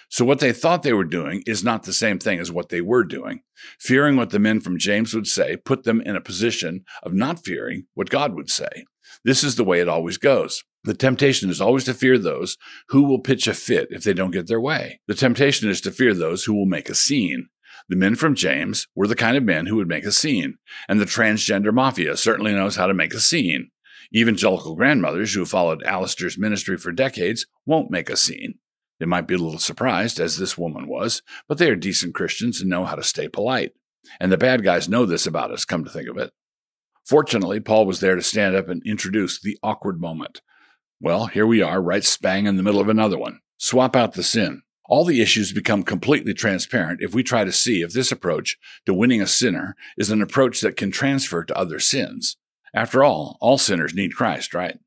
So 0.10 0.26
what 0.26 0.40
they 0.40 0.52
thought 0.52 0.84
they 0.84 0.94
were 0.94 1.04
doing 1.04 1.44
is 1.48 1.64
not 1.64 1.84
the 1.84 1.94
same 1.94 2.20
thing 2.20 2.40
as 2.40 2.52
what 2.52 2.70
they 2.70 2.82
were 2.82 3.04
doing. 3.04 3.42
Fearing 3.80 4.16
what 4.16 4.30
the 4.30 4.40
men 4.40 4.60
from 4.60 4.78
James 4.78 5.14
would 5.14 5.28
say 5.28 5.58
put 5.58 5.84
them 5.84 6.02
in 6.02 6.16
a 6.16 6.22
position 6.22 6.86
of 7.02 7.14
not 7.14 7.44
fearing 7.44 7.86
what 7.94 8.10
God 8.10 8.36
would 8.36 8.50
say. 8.50 8.86
This 9.24 9.44
is 9.44 9.56
the 9.56 9.64
way 9.64 9.80
it 9.80 9.90
always 9.90 10.18
goes. 10.18 10.64
The 10.86 10.94
temptation 10.94 11.50
is 11.50 11.62
always 11.62 11.86
to 11.86 11.94
fear 11.94 12.18
those 12.18 12.58
who 12.90 13.04
will 13.04 13.20
pitch 13.20 13.48
a 13.48 13.54
fit 13.54 13.88
if 13.90 14.04
they 14.04 14.14
don't 14.14 14.32
get 14.32 14.48
their 14.48 14.60
way. 14.60 15.00
The 15.08 15.16
temptation 15.16 15.70
is 15.70 15.80
to 15.82 15.92
fear 15.92 16.14
those 16.14 16.44
who 16.44 16.54
will 16.54 16.66
make 16.66 16.90
a 16.90 16.96
scene. 16.96 17.48
The 17.90 17.96
men 17.96 18.16
from 18.16 18.36
James 18.36 18.88
were 18.96 19.08
the 19.08 19.16
kind 19.16 19.38
of 19.38 19.44
men 19.44 19.66
who 19.66 19.78
would 19.78 19.88
make 19.88 20.06
a 20.06 20.12
scene, 20.12 20.58
and 20.90 21.00
the 21.00 21.06
transgender 21.06 21.74
mafia 21.74 22.18
certainly 22.18 22.54
knows 22.54 22.76
how 22.76 22.88
to 22.88 22.94
make 22.94 23.14
a 23.14 23.20
scene. 23.20 23.72
Evangelical 24.16 24.76
grandmothers 24.76 25.34
who 25.34 25.46
followed 25.46 25.84
Alistair's 25.84 26.38
ministry 26.38 26.78
for 26.78 26.92
decades 26.92 27.46
won't 27.66 27.90
make 27.90 28.10
a 28.10 28.18
scene. 28.18 28.56
They 29.00 29.06
might 29.06 29.28
be 29.28 29.36
a 29.36 29.40
little 29.40 29.60
surprised, 29.60 30.20
as 30.20 30.38
this 30.38 30.58
woman 30.58 30.88
was, 30.88 31.22
but 31.48 31.58
they 31.58 31.70
are 31.70 31.76
decent 31.76 32.14
Christians 32.14 32.62
and 32.62 32.70
know 32.70 32.86
how 32.86 32.96
to 32.96 33.04
stay 33.04 33.28
polite. 33.28 33.72
And 34.20 34.32
the 34.32 34.38
bad 34.38 34.64
guys 34.64 34.88
know 34.88 35.06
this 35.06 35.26
about 35.26 35.52
us, 35.52 35.66
come 35.66 35.84
to 35.84 35.90
think 35.90 36.10
of 36.10 36.18
it. 36.18 36.32
Fortunately, 37.06 37.60
Paul 37.60 37.86
was 37.86 38.00
there 38.00 38.16
to 38.16 38.22
stand 38.22 38.56
up 38.56 38.70
and 38.70 38.82
introduce 38.86 39.42
the 39.42 39.58
awkward 39.64 40.00
moment. 40.00 40.42
Well, 41.04 41.26
here 41.26 41.46
we 41.46 41.62
are, 41.62 41.82
right 41.82 42.02
spang 42.02 42.46
in 42.46 42.56
the 42.56 42.64
middle 42.64 42.80
of 42.80 42.88
another 42.88 43.18
one. 43.18 43.42
Swap 43.58 43.94
out 43.94 44.14
the 44.14 44.24
sin. 44.24 44.62
All 44.86 45.04
the 45.04 45.22
issues 45.22 45.52
become 45.52 45.84
completely 45.84 46.34
transparent 46.34 47.02
if 47.02 47.14
we 47.14 47.24
try 47.24 47.44
to 47.44 47.52
see 47.52 47.82
if 47.82 47.92
this 47.92 48.10
approach 48.10 48.58
to 48.86 48.94
winning 48.94 49.22
a 49.22 49.28
sinner 49.28 49.76
is 49.98 50.12
an 50.12 50.22
approach 50.22 50.62
that 50.62 50.78
can 50.78 50.92
transfer 50.92 51.44
to 51.44 51.58
other 51.58 51.78
sins. 51.78 52.38
After 52.74 53.04
all, 53.04 53.38
all 53.42 53.58
sinners 53.58 53.94
need 53.94 54.16
Christ, 54.16 54.54
right? 54.54 54.80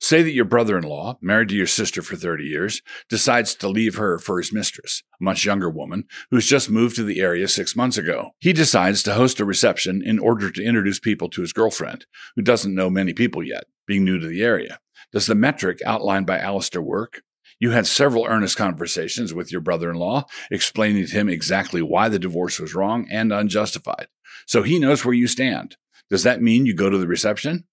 Say 0.00 0.22
that 0.22 0.30
your 0.30 0.44
brother 0.44 0.78
in 0.78 0.84
law, 0.84 1.18
married 1.20 1.48
to 1.48 1.56
your 1.56 1.66
sister 1.66 2.02
for 2.02 2.14
30 2.14 2.44
years, 2.44 2.80
decides 3.08 3.56
to 3.56 3.68
leave 3.68 3.96
her 3.96 4.20
for 4.20 4.38
his 4.38 4.52
mistress, 4.52 5.02
a 5.20 5.24
much 5.24 5.44
younger 5.44 5.68
woman 5.68 6.04
who's 6.30 6.46
just 6.46 6.70
moved 6.70 6.94
to 6.96 7.02
the 7.02 7.20
area 7.20 7.48
six 7.48 7.74
months 7.74 7.98
ago. 7.98 8.30
He 8.38 8.52
decides 8.52 9.02
to 9.02 9.14
host 9.14 9.40
a 9.40 9.44
reception 9.44 10.02
in 10.04 10.20
order 10.20 10.52
to 10.52 10.62
introduce 10.62 11.00
people 11.00 11.28
to 11.30 11.40
his 11.40 11.52
girlfriend, 11.52 12.06
who 12.36 12.42
doesn't 12.42 12.76
know 12.76 12.88
many 12.88 13.12
people 13.12 13.42
yet, 13.42 13.64
being 13.88 14.04
new 14.04 14.20
to 14.20 14.28
the 14.28 14.44
area. 14.44 14.78
Does 15.12 15.26
the 15.26 15.34
metric 15.34 15.80
outlined 15.84 16.26
by 16.26 16.38
Alistair 16.38 16.82
work? 16.82 17.22
You 17.60 17.70
had 17.70 17.86
several 17.86 18.26
earnest 18.26 18.56
conversations 18.56 19.34
with 19.34 19.50
your 19.50 19.60
brother 19.60 19.90
in 19.90 19.96
law, 19.96 20.26
explaining 20.50 21.06
to 21.06 21.12
him 21.12 21.28
exactly 21.28 21.82
why 21.82 22.08
the 22.08 22.18
divorce 22.18 22.60
was 22.60 22.74
wrong 22.74 23.08
and 23.10 23.32
unjustified. 23.32 24.06
So 24.46 24.62
he 24.62 24.78
knows 24.78 25.04
where 25.04 25.14
you 25.14 25.26
stand. 25.26 25.76
Does 26.08 26.22
that 26.22 26.40
mean 26.40 26.66
you 26.66 26.74
go 26.74 26.88
to 26.88 26.98
the 26.98 27.08
reception? 27.08 27.64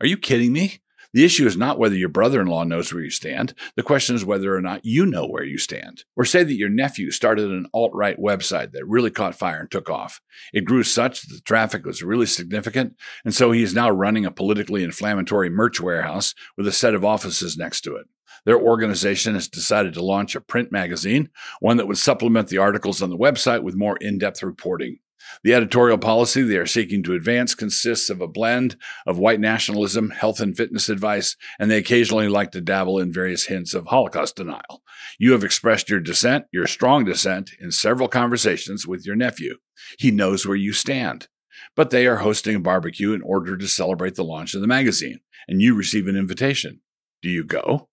Are 0.00 0.06
you 0.06 0.16
kidding 0.16 0.52
me? 0.52 0.80
The 1.14 1.24
issue 1.24 1.46
is 1.46 1.56
not 1.56 1.78
whether 1.78 1.94
your 1.94 2.08
brother 2.08 2.40
in 2.40 2.48
law 2.48 2.64
knows 2.64 2.92
where 2.92 3.02
you 3.02 3.08
stand. 3.08 3.54
The 3.76 3.84
question 3.84 4.16
is 4.16 4.24
whether 4.24 4.54
or 4.54 4.60
not 4.60 4.84
you 4.84 5.06
know 5.06 5.26
where 5.26 5.44
you 5.44 5.58
stand. 5.58 6.02
Or 6.16 6.24
say 6.24 6.42
that 6.42 6.56
your 6.56 6.68
nephew 6.68 7.12
started 7.12 7.50
an 7.50 7.68
alt 7.72 7.92
right 7.94 8.18
website 8.18 8.72
that 8.72 8.86
really 8.86 9.12
caught 9.12 9.36
fire 9.36 9.60
and 9.60 9.70
took 9.70 9.88
off. 9.88 10.20
It 10.52 10.64
grew 10.64 10.82
such 10.82 11.22
that 11.22 11.32
the 11.32 11.40
traffic 11.40 11.86
was 11.86 12.02
really 12.02 12.26
significant, 12.26 12.96
and 13.24 13.32
so 13.32 13.52
he 13.52 13.62
is 13.62 13.72
now 13.72 13.90
running 13.90 14.26
a 14.26 14.32
politically 14.32 14.82
inflammatory 14.82 15.48
merch 15.48 15.80
warehouse 15.80 16.34
with 16.56 16.66
a 16.66 16.72
set 16.72 16.94
of 16.94 17.04
offices 17.04 17.56
next 17.56 17.82
to 17.82 17.94
it. 17.94 18.06
Their 18.44 18.58
organization 18.58 19.34
has 19.34 19.48
decided 19.48 19.94
to 19.94 20.04
launch 20.04 20.34
a 20.34 20.40
print 20.40 20.72
magazine, 20.72 21.30
one 21.60 21.76
that 21.76 21.86
would 21.86 21.96
supplement 21.96 22.48
the 22.48 22.58
articles 22.58 23.00
on 23.00 23.10
the 23.10 23.16
website 23.16 23.62
with 23.62 23.76
more 23.76 23.96
in 23.98 24.18
depth 24.18 24.42
reporting. 24.42 24.98
The 25.42 25.54
editorial 25.54 25.98
policy 25.98 26.42
they 26.42 26.56
are 26.56 26.66
seeking 26.66 27.02
to 27.04 27.14
advance 27.14 27.54
consists 27.54 28.10
of 28.10 28.20
a 28.20 28.28
blend 28.28 28.76
of 29.06 29.18
white 29.18 29.40
nationalism, 29.40 30.10
health 30.10 30.40
and 30.40 30.56
fitness 30.56 30.88
advice, 30.88 31.36
and 31.58 31.70
they 31.70 31.78
occasionally 31.78 32.28
like 32.28 32.52
to 32.52 32.60
dabble 32.60 32.98
in 32.98 33.12
various 33.12 33.46
hints 33.46 33.74
of 33.74 33.86
Holocaust 33.86 34.36
denial. 34.36 34.82
You 35.18 35.32
have 35.32 35.44
expressed 35.44 35.90
your 35.90 36.00
dissent, 36.00 36.46
your 36.52 36.66
strong 36.66 37.04
dissent, 37.04 37.50
in 37.60 37.70
several 37.70 38.08
conversations 38.08 38.86
with 38.86 39.06
your 39.06 39.16
nephew. 39.16 39.56
He 39.98 40.10
knows 40.10 40.46
where 40.46 40.56
you 40.56 40.72
stand. 40.72 41.28
But 41.76 41.90
they 41.90 42.06
are 42.06 42.16
hosting 42.16 42.56
a 42.56 42.60
barbecue 42.60 43.12
in 43.12 43.22
order 43.22 43.56
to 43.56 43.68
celebrate 43.68 44.14
the 44.16 44.24
launch 44.24 44.54
of 44.54 44.60
the 44.60 44.66
magazine, 44.66 45.20
and 45.48 45.60
you 45.60 45.74
receive 45.74 46.06
an 46.06 46.16
invitation. 46.16 46.80
Do 47.22 47.28
you 47.28 47.44
go? 47.44 47.88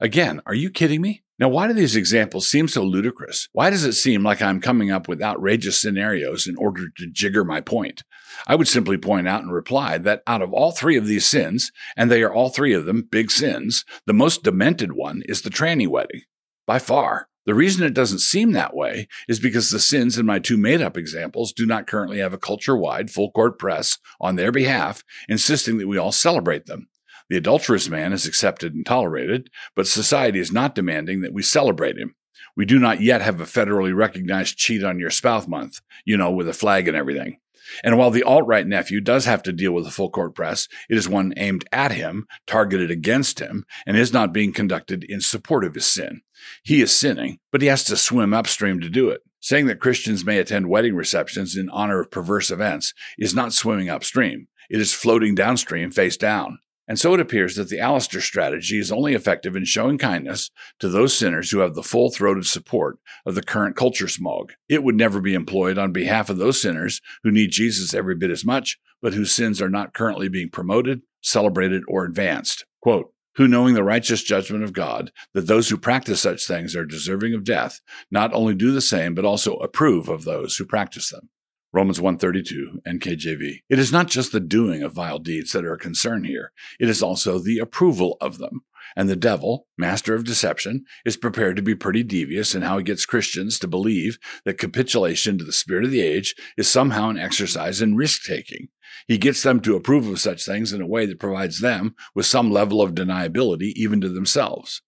Again, 0.00 0.40
are 0.46 0.54
you 0.54 0.70
kidding 0.70 1.00
me? 1.00 1.22
Now, 1.38 1.48
why 1.48 1.68
do 1.68 1.72
these 1.72 1.94
examples 1.94 2.48
seem 2.48 2.66
so 2.66 2.82
ludicrous? 2.82 3.48
Why 3.52 3.70
does 3.70 3.84
it 3.84 3.92
seem 3.92 4.24
like 4.24 4.42
I'm 4.42 4.60
coming 4.60 4.90
up 4.90 5.06
with 5.06 5.22
outrageous 5.22 5.80
scenarios 5.80 6.48
in 6.48 6.56
order 6.56 6.88
to 6.96 7.06
jigger 7.06 7.44
my 7.44 7.60
point? 7.60 8.02
I 8.48 8.56
would 8.56 8.66
simply 8.66 8.98
point 8.98 9.28
out 9.28 9.42
and 9.42 9.52
reply 9.52 9.98
that 9.98 10.22
out 10.26 10.42
of 10.42 10.52
all 10.52 10.72
three 10.72 10.96
of 10.96 11.06
these 11.06 11.26
sins, 11.26 11.70
and 11.96 12.10
they 12.10 12.24
are 12.24 12.32
all 12.32 12.50
three 12.50 12.72
of 12.72 12.86
them 12.86 13.06
big 13.08 13.30
sins, 13.30 13.84
the 14.04 14.12
most 14.12 14.42
demented 14.42 14.92
one 14.92 15.22
is 15.26 15.42
the 15.42 15.50
tranny 15.50 15.86
wedding. 15.86 16.22
By 16.66 16.80
far. 16.80 17.28
The 17.46 17.54
reason 17.54 17.86
it 17.86 17.94
doesn't 17.94 18.18
seem 18.18 18.52
that 18.52 18.76
way 18.76 19.08
is 19.26 19.40
because 19.40 19.70
the 19.70 19.80
sins 19.80 20.18
in 20.18 20.26
my 20.26 20.38
two 20.38 20.58
made 20.58 20.82
up 20.82 20.98
examples 20.98 21.54
do 21.54 21.64
not 21.64 21.86
currently 21.86 22.18
have 22.18 22.34
a 22.34 22.38
culture 22.38 22.76
wide 22.76 23.10
full 23.10 23.30
court 23.30 23.58
press 23.58 23.96
on 24.20 24.36
their 24.36 24.52
behalf 24.52 25.02
insisting 25.30 25.78
that 25.78 25.88
we 25.88 25.96
all 25.96 26.12
celebrate 26.12 26.66
them. 26.66 26.88
The 27.28 27.36
adulterous 27.36 27.88
man 27.88 28.12
is 28.12 28.26
accepted 28.26 28.74
and 28.74 28.86
tolerated, 28.86 29.50
but 29.74 29.86
society 29.86 30.38
is 30.38 30.52
not 30.52 30.74
demanding 30.74 31.20
that 31.20 31.32
we 31.32 31.42
celebrate 31.42 31.98
him. 31.98 32.14
We 32.56 32.64
do 32.64 32.78
not 32.78 33.00
yet 33.00 33.20
have 33.20 33.40
a 33.40 33.44
federally 33.44 33.94
recognized 33.94 34.56
cheat 34.56 34.82
on 34.82 34.98
your 34.98 35.10
spouse 35.10 35.46
month, 35.46 35.80
you 36.04 36.16
know, 36.16 36.30
with 36.30 36.48
a 36.48 36.54
flag 36.54 36.88
and 36.88 36.96
everything. 36.96 37.38
And 37.84 37.98
while 37.98 38.10
the 38.10 38.22
alt 38.22 38.46
right 38.46 38.66
nephew 38.66 39.00
does 39.00 39.26
have 39.26 39.42
to 39.44 39.52
deal 39.52 39.72
with 39.72 39.86
a 39.86 39.90
full 39.90 40.10
court 40.10 40.34
press, 40.34 40.68
it 40.88 40.96
is 40.96 41.08
one 41.08 41.34
aimed 41.36 41.64
at 41.70 41.92
him, 41.92 42.26
targeted 42.46 42.90
against 42.90 43.40
him, 43.40 43.64
and 43.86 43.96
is 43.96 44.12
not 44.12 44.32
being 44.32 44.52
conducted 44.52 45.04
in 45.04 45.20
support 45.20 45.64
of 45.64 45.74
his 45.74 45.86
sin. 45.86 46.22
He 46.62 46.80
is 46.80 46.94
sinning, 46.94 47.38
but 47.52 47.60
he 47.60 47.68
has 47.68 47.84
to 47.84 47.96
swim 47.96 48.32
upstream 48.32 48.80
to 48.80 48.88
do 48.88 49.10
it. 49.10 49.20
Saying 49.40 49.66
that 49.66 49.80
Christians 49.80 50.24
may 50.24 50.38
attend 50.38 50.68
wedding 50.68 50.96
receptions 50.96 51.56
in 51.56 51.68
honor 51.70 52.00
of 52.00 52.10
perverse 52.10 52.50
events 52.50 52.92
is 53.18 53.34
not 53.34 53.52
swimming 53.52 53.88
upstream. 53.88 54.48
It 54.68 54.80
is 54.80 54.92
floating 54.92 55.34
downstream 55.34 55.90
face 55.90 56.16
down. 56.16 56.58
And 56.88 56.98
so 56.98 57.12
it 57.12 57.20
appears 57.20 57.54
that 57.56 57.68
the 57.68 57.78
Alistair 57.78 58.22
strategy 58.22 58.78
is 58.78 58.90
only 58.90 59.12
effective 59.12 59.54
in 59.54 59.66
showing 59.66 59.98
kindness 59.98 60.50
to 60.80 60.88
those 60.88 61.14
sinners 61.14 61.50
who 61.50 61.58
have 61.58 61.74
the 61.74 61.82
full 61.82 62.10
throated 62.10 62.46
support 62.46 62.98
of 63.26 63.34
the 63.34 63.42
current 63.42 63.76
culture 63.76 64.08
smog. 64.08 64.54
It 64.70 64.82
would 64.82 64.96
never 64.96 65.20
be 65.20 65.34
employed 65.34 65.76
on 65.76 65.92
behalf 65.92 66.30
of 66.30 66.38
those 66.38 66.60
sinners 66.60 67.02
who 67.22 67.30
need 67.30 67.50
Jesus 67.50 67.92
every 67.92 68.14
bit 68.14 68.30
as 68.30 68.44
much, 68.44 68.78
but 69.02 69.12
whose 69.12 69.32
sins 69.32 69.60
are 69.60 69.68
not 69.68 69.92
currently 69.92 70.28
being 70.28 70.48
promoted, 70.48 71.02
celebrated, 71.22 71.82
or 71.86 72.06
advanced. 72.06 72.64
Quote, 72.80 73.12
who 73.36 73.46
knowing 73.46 73.74
the 73.74 73.84
righteous 73.84 74.22
judgment 74.24 74.64
of 74.64 74.72
God, 74.72 75.12
that 75.32 75.46
those 75.46 75.68
who 75.68 75.76
practice 75.76 76.22
such 76.22 76.46
things 76.46 76.74
are 76.74 76.84
deserving 76.84 77.34
of 77.34 77.44
death, 77.44 77.80
not 78.10 78.32
only 78.32 78.54
do 78.54 78.72
the 78.72 78.80
same, 78.80 79.14
but 79.14 79.24
also 79.24 79.54
approve 79.56 80.08
of 80.08 80.24
those 80.24 80.56
who 80.56 80.64
practice 80.64 81.10
them. 81.10 81.28
Romans 81.72 82.00
132 82.00 82.80
NKJV. 82.86 83.60
It 83.68 83.78
is 83.78 83.92
not 83.92 84.06
just 84.06 84.32
the 84.32 84.40
doing 84.40 84.82
of 84.82 84.94
vile 84.94 85.18
deeds 85.18 85.52
that 85.52 85.64
are 85.64 85.74
a 85.74 85.78
concern 85.78 86.24
here. 86.24 86.52
It 86.80 86.88
is 86.88 87.02
also 87.02 87.38
the 87.38 87.58
approval 87.58 88.16
of 88.20 88.38
them. 88.38 88.62
And 88.96 89.08
the 89.08 89.16
devil, 89.16 89.66
master 89.76 90.14
of 90.14 90.24
deception, 90.24 90.86
is 91.04 91.18
prepared 91.18 91.56
to 91.56 91.62
be 91.62 91.74
pretty 91.74 92.02
devious 92.02 92.54
in 92.54 92.62
how 92.62 92.78
he 92.78 92.84
gets 92.84 93.04
Christians 93.04 93.58
to 93.58 93.68
believe 93.68 94.18
that 94.46 94.56
capitulation 94.56 95.36
to 95.36 95.44
the 95.44 95.52
spirit 95.52 95.84
of 95.84 95.90
the 95.90 96.00
age 96.00 96.34
is 96.56 96.70
somehow 96.70 97.10
an 97.10 97.18
exercise 97.18 97.82
in 97.82 97.96
risk 97.96 98.24
taking. 98.24 98.68
He 99.06 99.18
gets 99.18 99.42
them 99.42 99.60
to 99.60 99.76
approve 99.76 100.08
of 100.08 100.20
such 100.20 100.46
things 100.46 100.72
in 100.72 100.80
a 100.80 100.86
way 100.86 101.04
that 101.04 101.20
provides 101.20 101.60
them 101.60 101.94
with 102.14 102.24
some 102.24 102.50
level 102.50 102.80
of 102.80 102.94
deniability 102.94 103.72
even 103.76 104.00
to 104.00 104.08
themselves, 104.08 104.80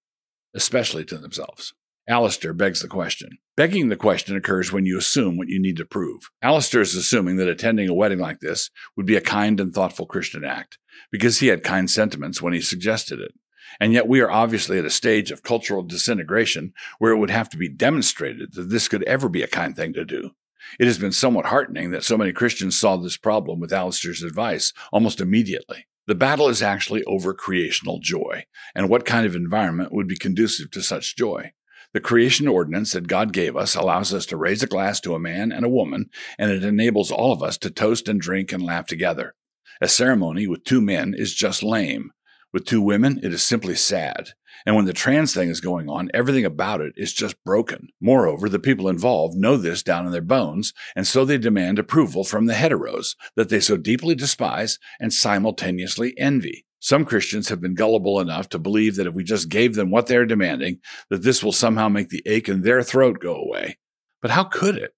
especially 0.55 1.05
to 1.05 1.19
themselves. 1.19 1.75
Alistair 2.09 2.55
begs 2.55 2.81
the 2.81 2.89
question. 2.89 3.39
Begging 3.61 3.91
the 3.91 3.97
question 3.97 4.37
occurs 4.37 4.73
when 4.73 4.87
you 4.87 4.97
assume 4.97 5.37
what 5.37 5.51
you 5.51 5.61
need 5.61 5.77
to 5.77 5.85
prove. 5.85 6.31
Alistair 6.41 6.81
is 6.81 6.95
assuming 6.95 7.37
that 7.37 7.47
attending 7.47 7.91
a 7.91 7.95
wedding 7.95 8.19
like 8.19 8.41
this 8.41 8.71
would 8.97 9.05
be 9.05 9.17
a 9.17 9.21
kind 9.21 9.61
and 9.61 9.75
thoughtful 9.75 10.07
Christian 10.07 10.47
act, 10.47 10.79
because 11.13 11.41
he 11.41 11.49
had 11.49 11.63
kind 11.63 11.91
sentiments 11.91 12.41
when 12.41 12.55
he 12.55 12.63
suggested 12.63 13.21
it. 13.21 13.35
And 13.79 13.93
yet 13.93 14.09
we 14.09 14.23
are 14.23 14.31
obviously 14.31 14.79
at 14.79 14.87
a 14.87 14.91
stage 14.91 15.31
of 15.31 15.43
cultural 15.43 15.83
disintegration 15.83 16.73
where 17.01 17.13
it 17.13 17.19
would 17.19 17.29
have 17.29 17.51
to 17.51 17.59
be 17.59 17.69
demonstrated 17.69 18.55
that 18.55 18.71
this 18.71 18.89
could 18.89 19.03
ever 19.03 19.29
be 19.29 19.43
a 19.43 19.47
kind 19.47 19.77
thing 19.77 19.93
to 19.93 20.07
do. 20.07 20.31
It 20.79 20.87
has 20.87 20.97
been 20.97 21.13
somewhat 21.13 21.45
heartening 21.45 21.91
that 21.91 22.03
so 22.03 22.17
many 22.17 22.33
Christians 22.33 22.81
saw 22.81 22.97
this 22.97 23.19
problem 23.19 23.61
with 23.61 23.75
Alistair's 23.75 24.23
advice 24.23 24.73
almost 24.91 25.21
immediately. 25.21 25.87
The 26.07 26.15
battle 26.15 26.49
is 26.49 26.63
actually 26.63 27.05
over 27.05 27.35
creational 27.35 27.99
joy, 27.99 28.47
and 28.75 28.89
what 28.89 29.05
kind 29.05 29.27
of 29.27 29.37
environment 29.37 29.93
would 29.93 30.09
be 30.09 30.17
conducive 30.17 30.71
to 30.71 30.81
such 30.81 31.15
joy. 31.15 31.53
The 31.93 32.01
creation 32.01 32.47
ordinance 32.47 32.93
that 32.93 33.09
God 33.09 33.33
gave 33.33 33.57
us 33.57 33.75
allows 33.75 34.15
us 34.15 34.25
to 34.27 34.37
raise 34.37 34.63
a 34.63 34.69
glass 34.69 35.01
to 35.01 35.15
a 35.17 35.19
man 35.19 35.51
and 35.51 35.65
a 35.65 35.69
woman, 35.69 36.09
and 36.39 36.51
it 36.51 36.63
enables 36.63 37.11
all 37.11 37.33
of 37.33 37.43
us 37.43 37.59
to 37.59 37.71
toast 37.71 38.09
and 38.09 38.21
drink 38.21 38.53
and 38.53 38.63
laugh 38.63 38.87
together. 38.87 39.35
A 39.81 39.89
ceremony 39.89 40.47
with 40.47 40.63
two 40.63 40.81
men 40.81 41.15
is 41.17 41.35
just 41.35 41.65
lame. 41.65 42.13
With 42.53 42.65
two 42.65 42.81
women, 42.81 43.19
it 43.23 43.33
is 43.33 43.43
simply 43.43 43.75
sad. 43.75 44.31
And 44.65 44.77
when 44.77 44.85
the 44.85 44.93
trans 44.93 45.35
thing 45.35 45.49
is 45.49 45.61
going 45.61 45.89
on, 45.89 46.11
everything 46.15 46.45
about 46.45 46.81
it 46.81 46.93
is 46.97 47.13
just 47.13 47.43
broken. 47.45 47.89
Moreover, 48.01 48.49
the 48.49 48.59
people 48.59 48.89
involved 48.89 49.37
know 49.37 49.57
this 49.57 49.83
down 49.83 50.07
in 50.07 50.13
their 50.13 50.21
bones, 50.21 50.73
and 50.95 51.07
so 51.07 51.25
they 51.25 51.39
demand 51.39 51.79
approval 51.79 52.23
from 52.23 52.47
the 52.47 52.55
heteros 52.55 53.17
that 53.37 53.49
they 53.49 53.61
so 53.61 53.77
deeply 53.77 54.15
despise 54.15 54.79
and 55.01 55.13
simultaneously 55.13 56.15
envy. 56.19 56.67
Some 56.81 57.05
Christians 57.05 57.49
have 57.51 57.61
been 57.61 57.75
gullible 57.75 58.21
enough 58.21 58.49
to 58.51 58.59
believe 58.59 58.97
that 58.97 59.07
if 59.07 59.15
we 59.15 59.23
just 59.23 59.49
gave 59.49 59.75
them 59.75 59.91
what 59.91 60.07
they're 60.07 60.27
demanding, 60.27 60.81
that 61.11 61.23
this 61.23 61.45
will 61.45 61.53
somehow 61.53 61.89
make 61.89 62.09
the 62.09 62.23
ache 62.27 62.49
in 62.49 62.63
their 62.63 62.83
throat 62.83 63.21
go 63.21 63.37
away. 63.37 63.79
But 64.23 64.31
how 64.31 64.45
could 64.45 64.77
it? 64.77 64.95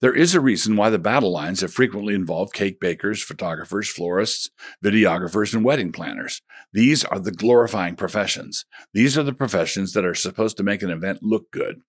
There 0.00 0.14
is 0.14 0.34
a 0.34 0.40
reason 0.40 0.76
why 0.76 0.90
the 0.90 0.98
battle 0.98 1.30
lines 1.30 1.60
have 1.60 1.72
frequently 1.72 2.14
involved 2.14 2.52
cake 2.52 2.80
bakers, 2.80 3.22
photographers, 3.22 3.88
florists, 3.88 4.50
videographers, 4.84 5.54
and 5.54 5.64
wedding 5.64 5.92
planners. 5.92 6.42
These 6.72 7.04
are 7.04 7.18
the 7.18 7.30
glorifying 7.30 7.94
professions. 7.94 8.64
These 8.92 9.16
are 9.16 9.22
the 9.22 9.32
professions 9.32 9.92
that 9.92 10.04
are 10.04 10.14
supposed 10.14 10.56
to 10.56 10.62
make 10.62 10.82
an 10.82 10.90
event 10.90 11.20
look 11.22 11.50
good. 11.50 11.82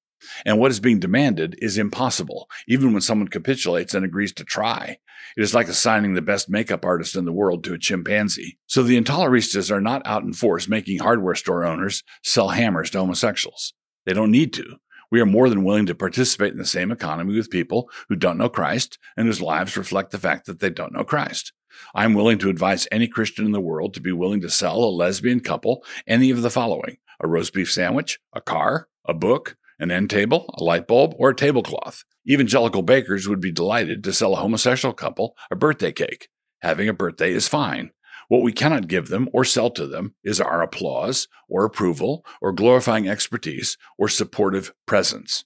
And 0.45 0.59
what 0.59 0.71
is 0.71 0.79
being 0.79 0.99
demanded 0.99 1.55
is 1.59 1.77
impossible, 1.77 2.49
even 2.67 2.93
when 2.93 3.01
someone 3.01 3.27
capitulates 3.27 3.93
and 3.93 4.05
agrees 4.05 4.33
to 4.33 4.43
try. 4.43 4.97
It 5.37 5.43
is 5.43 5.53
like 5.53 5.67
assigning 5.67 6.13
the 6.13 6.21
best 6.21 6.49
makeup 6.49 6.85
artist 6.85 7.15
in 7.15 7.25
the 7.25 7.31
world 7.31 7.63
to 7.63 7.73
a 7.73 7.77
chimpanzee. 7.77 8.57
So 8.67 8.83
the 8.83 8.99
Intoleristas 8.99 9.71
are 9.71 9.81
not 9.81 10.01
out 10.05 10.23
in 10.23 10.33
force 10.33 10.67
making 10.67 10.99
hardware 10.99 11.35
store 11.35 11.65
owners 11.65 12.03
sell 12.23 12.49
hammers 12.49 12.89
to 12.91 12.99
homosexuals. 12.99 13.73
They 14.05 14.13
don't 14.13 14.31
need 14.31 14.53
to. 14.53 14.77
We 15.11 15.21
are 15.21 15.25
more 15.25 15.49
than 15.49 15.63
willing 15.63 15.87
to 15.87 15.95
participate 15.95 16.51
in 16.51 16.59
the 16.59 16.65
same 16.65 16.91
economy 16.91 17.35
with 17.35 17.49
people 17.49 17.89
who 18.09 18.15
don't 18.15 18.37
know 18.37 18.49
Christ 18.49 18.99
and 19.17 19.25
whose 19.25 19.41
lives 19.41 19.75
reflect 19.75 20.11
the 20.11 20.19
fact 20.19 20.45
that 20.45 20.59
they 20.59 20.69
don't 20.69 20.93
know 20.93 21.03
Christ. 21.03 21.51
I'm 21.95 22.13
willing 22.13 22.37
to 22.39 22.49
advise 22.49 22.87
any 22.91 23.07
Christian 23.07 23.45
in 23.45 23.51
the 23.51 23.61
world 23.61 23.93
to 23.93 24.01
be 24.01 24.11
willing 24.11 24.41
to 24.41 24.49
sell 24.49 24.83
a 24.83 24.85
lesbian 24.85 25.39
couple 25.39 25.83
any 26.07 26.29
of 26.29 26.41
the 26.41 26.49
following 26.49 26.97
a 27.21 27.27
roast 27.27 27.53
beef 27.53 27.69
sandwich, 27.69 28.17
a 28.31 28.39
car, 28.39 28.87
a 29.05 29.13
book, 29.13 29.57
an 29.79 29.91
end 29.91 30.09
table, 30.09 30.53
a 30.57 30.63
light 30.63 30.87
bulb, 30.87 31.13
or 31.17 31.29
a 31.29 31.35
tablecloth. 31.35 32.03
Evangelical 32.29 32.81
bakers 32.81 33.27
would 33.27 33.41
be 33.41 33.51
delighted 33.51 34.03
to 34.03 34.13
sell 34.13 34.33
a 34.33 34.37
homosexual 34.37 34.93
couple 34.93 35.35
a 35.49 35.55
birthday 35.55 35.91
cake. 35.91 36.27
Having 36.61 36.89
a 36.89 36.93
birthday 36.93 37.31
is 37.31 37.47
fine. 37.47 37.91
What 38.27 38.43
we 38.43 38.51
cannot 38.51 38.87
give 38.87 39.07
them 39.07 39.27
or 39.33 39.43
sell 39.43 39.71
to 39.71 39.87
them 39.87 40.13
is 40.23 40.39
our 40.39 40.61
applause 40.61 41.27
or 41.47 41.65
approval 41.65 42.23
or 42.41 42.51
glorifying 42.51 43.07
expertise 43.07 43.77
or 43.97 44.07
supportive 44.07 44.73
presence. 44.85 45.45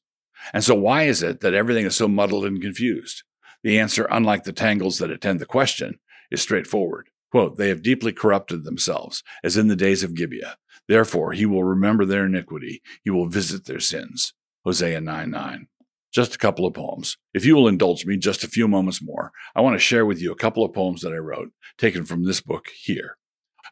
And 0.53 0.63
so, 0.63 0.75
why 0.75 1.03
is 1.03 1.23
it 1.23 1.39
that 1.39 1.53
everything 1.53 1.85
is 1.85 1.95
so 1.95 2.09
muddled 2.09 2.45
and 2.45 2.61
confused? 2.61 3.23
The 3.63 3.79
answer, 3.79 4.05
unlike 4.11 4.43
the 4.43 4.51
tangles 4.51 4.97
that 4.97 5.11
attend 5.11 5.39
the 5.39 5.45
question, 5.45 5.99
is 6.29 6.41
straightforward. 6.41 7.07
Quote, 7.33 7.57
They 7.57 7.69
have 7.69 7.81
deeply 7.81 8.13
corrupted 8.13 8.63
themselves, 8.63 9.23
as 9.43 9.57
in 9.57 9.67
the 9.67 9.75
days 9.75 10.03
of 10.03 10.13
Gibeah. 10.13 10.55
Therefore, 10.87 11.33
he 11.33 11.47
will 11.47 11.63
remember 11.63 12.05
their 12.05 12.27
iniquity. 12.27 12.83
He 13.03 13.09
will 13.09 13.25
visit 13.25 13.65
their 13.65 13.79
sins. 13.79 14.35
Hosea 14.63 15.01
9 15.01 15.31
9. 15.31 15.67
Just 16.13 16.35
a 16.35 16.37
couple 16.37 16.67
of 16.67 16.75
poems. 16.75 17.17
If 17.33 17.43
you 17.43 17.55
will 17.55 17.67
indulge 17.67 18.05
me 18.05 18.17
just 18.17 18.43
a 18.43 18.47
few 18.47 18.67
moments 18.67 19.01
more, 19.01 19.31
I 19.55 19.61
want 19.61 19.73
to 19.73 19.79
share 19.79 20.05
with 20.05 20.21
you 20.21 20.31
a 20.31 20.35
couple 20.35 20.63
of 20.63 20.75
poems 20.75 21.01
that 21.01 21.11
I 21.11 21.17
wrote, 21.17 21.49
taken 21.79 22.05
from 22.05 22.23
this 22.23 22.39
book 22.39 22.67
here. 22.67 23.17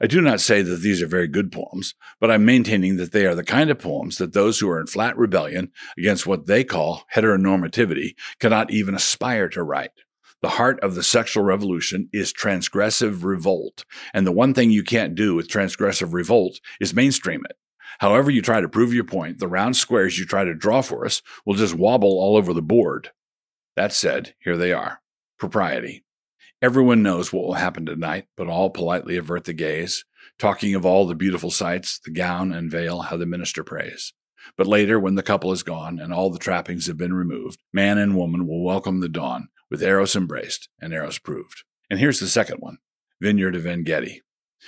I 0.02 0.08
do 0.08 0.22
not 0.22 0.42
say 0.42 0.64
that 0.64 0.82
these 0.82 1.00
are 1.04 1.08
very 1.08 1.28
good 1.28 1.52
poems, 1.52 1.94
but 2.20 2.32
I'm 2.32 2.44
maintaining 2.44 2.98
that 2.98 3.12
they 3.12 3.28
are 3.28 3.36
the 3.36 3.44
kind 3.44 3.70
of 3.70 3.78
poems 3.78 4.18
that 4.18 4.34
those 4.34 4.58
who 4.58 4.72
are 4.72 4.82
in 4.82 4.88
flat 4.88 5.16
rebellion 5.16 5.72
against 6.00 6.26
what 6.26 6.48
they 6.48 6.64
call 6.64 7.04
heteronormativity 7.14 8.16
cannot 8.40 8.72
even 8.72 8.96
aspire 8.96 9.50
to 9.50 9.62
write. 9.62 9.92
The 10.42 10.50
heart 10.50 10.80
of 10.80 10.96
the 10.96 11.04
sexual 11.04 11.44
revolution 11.44 12.10
is 12.12 12.34
transgressive 12.34 13.24
revolt. 13.24 13.86
And 14.12 14.26
the 14.26 14.32
one 14.32 14.56
thing 14.56 14.72
you 14.72 14.84
can't 14.84 15.14
do 15.14 15.36
with 15.36 15.48
transgressive 15.48 16.14
revolt 16.14 16.60
is 16.80 16.96
mainstream 16.96 17.44
it. 17.48 17.58
However, 18.00 18.32
you 18.32 18.42
try 18.42 18.60
to 18.60 18.68
prove 18.68 18.92
your 18.92 19.04
point, 19.04 19.38
the 19.38 19.48
round 19.48 19.76
squares 19.76 20.18
you 20.18 20.26
try 20.26 20.44
to 20.44 20.56
draw 20.56 20.82
for 20.82 21.06
us 21.06 21.22
will 21.46 21.54
just 21.54 21.76
wobble 21.76 22.20
all 22.20 22.38
over 22.38 22.54
the 22.54 22.62
board. 22.64 23.12
That 23.76 23.94
said, 23.94 24.34
here 24.40 24.58
they 24.58 24.74
are 24.74 25.02
propriety. 25.38 26.04
Everyone 26.60 27.04
knows 27.04 27.32
what 27.32 27.46
will 27.46 27.54
happen 27.54 27.86
tonight, 27.86 28.26
but 28.36 28.48
all 28.48 28.72
politely 28.72 29.18
avert 29.18 29.44
the 29.44 29.54
gaze, 29.54 30.06
talking 30.40 30.74
of 30.74 30.88
all 30.88 31.06
the 31.06 31.14
beautiful 31.14 31.52
sights, 31.52 32.00
the 32.04 32.12
gown 32.12 32.52
and 32.52 32.72
veil, 32.72 33.02
how 33.02 33.18
the 33.18 33.28
minister 33.28 33.64
prays. 33.64 34.14
But 34.58 34.66
later, 34.66 35.00
when 35.00 35.14
the 35.14 35.24
couple 35.24 35.52
is 35.52 35.62
gone 35.62 36.00
and 36.00 36.12
all 36.12 36.32
the 36.32 36.40
trappings 36.40 36.88
have 36.88 36.98
been 36.98 37.14
removed, 37.14 37.60
man 37.72 38.00
and 38.00 38.16
woman 38.16 38.48
will 38.48 38.64
welcome 38.64 39.02
the 39.02 39.10
dawn 39.10 39.50
with 39.72 39.82
Eros 39.82 40.16
embraced 40.16 40.70
and 40.80 40.94
Eros 40.94 41.18
proved. 41.18 41.64
And 41.90 42.00
here's 42.00 42.20
the 42.20 42.28
second 42.28 42.58
one 42.58 42.78
Vineyard 43.20 43.56
of 43.56 43.66
Engedi. 43.66 44.22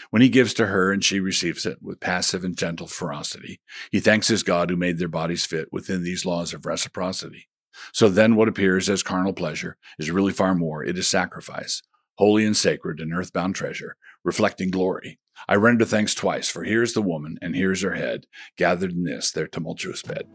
When 0.10 0.24
he 0.24 0.29
gives 0.29 0.55
to 0.55 0.67
her 0.67 0.91
and 0.91 1.03
she 1.03 1.19
receives 1.19 1.67
it 1.67 1.77
with 1.81 2.00
passive 2.00 2.43
and 2.43 2.57
gentle 2.57 2.88
ferocity, 2.88 3.60
he 3.91 4.00
thanks 4.00 4.27
his 4.27 4.41
God 4.41 4.72
who 4.72 4.75
made 4.75 4.98
their 4.98 5.07
bodies 5.07 5.45
fit 5.45 5.67
within 5.72 6.03
these 6.03 6.25
laws 6.25 6.51
of 6.53 6.65
reciprocity. 6.65 7.48
So 7.91 8.10
then, 8.10 8.36
what 8.36 8.48
appears 8.48 8.89
as 8.89 9.03
carnal 9.03 9.33
pleasure 9.33 9.77
is 10.00 10.10
really 10.10 10.33
far 10.33 10.55
more. 10.55 10.83
It 10.83 10.98
is 10.98 11.07
sacrifice, 11.07 11.81
holy 12.15 12.45
and 12.45 12.57
sacred, 12.57 13.00
and 13.00 13.13
earthbound 13.13 13.55
treasure, 13.55 13.95
reflecting 14.24 14.72
glory. 14.72 15.19
I 15.48 15.55
render 15.55 15.86
thanks 15.86 16.15
twice, 16.15 16.50
for 16.50 16.63
here's 16.63 16.93
the 16.93 17.01
woman, 17.01 17.38
and 17.41 17.55
here's 17.55 17.81
her 17.81 17.95
head, 17.95 18.25
gathered 18.57 18.91
in 18.91 19.03
this, 19.03 19.31
their 19.31 19.48
tumultuous 19.48 20.01
bed. 20.01 20.27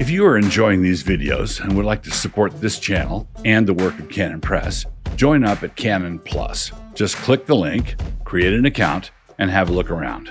If 0.00 0.08
you 0.08 0.24
are 0.24 0.38
enjoying 0.38 0.80
these 0.80 1.04
videos 1.04 1.60
and 1.60 1.76
would 1.76 1.84
like 1.84 2.02
to 2.04 2.10
support 2.10 2.58
this 2.58 2.78
channel 2.78 3.28
and 3.44 3.66
the 3.66 3.74
work 3.74 3.98
of 3.98 4.08
Canon 4.08 4.40
Press, 4.40 4.86
join 5.14 5.44
up 5.44 5.62
at 5.62 5.76
Canon 5.76 6.18
Plus. 6.20 6.72
Just 6.94 7.16
click 7.16 7.44
the 7.44 7.54
link, 7.54 7.96
create 8.24 8.54
an 8.54 8.64
account, 8.64 9.10
and 9.36 9.50
have 9.50 9.68
a 9.68 9.74
look 9.74 9.90
around. 9.90 10.30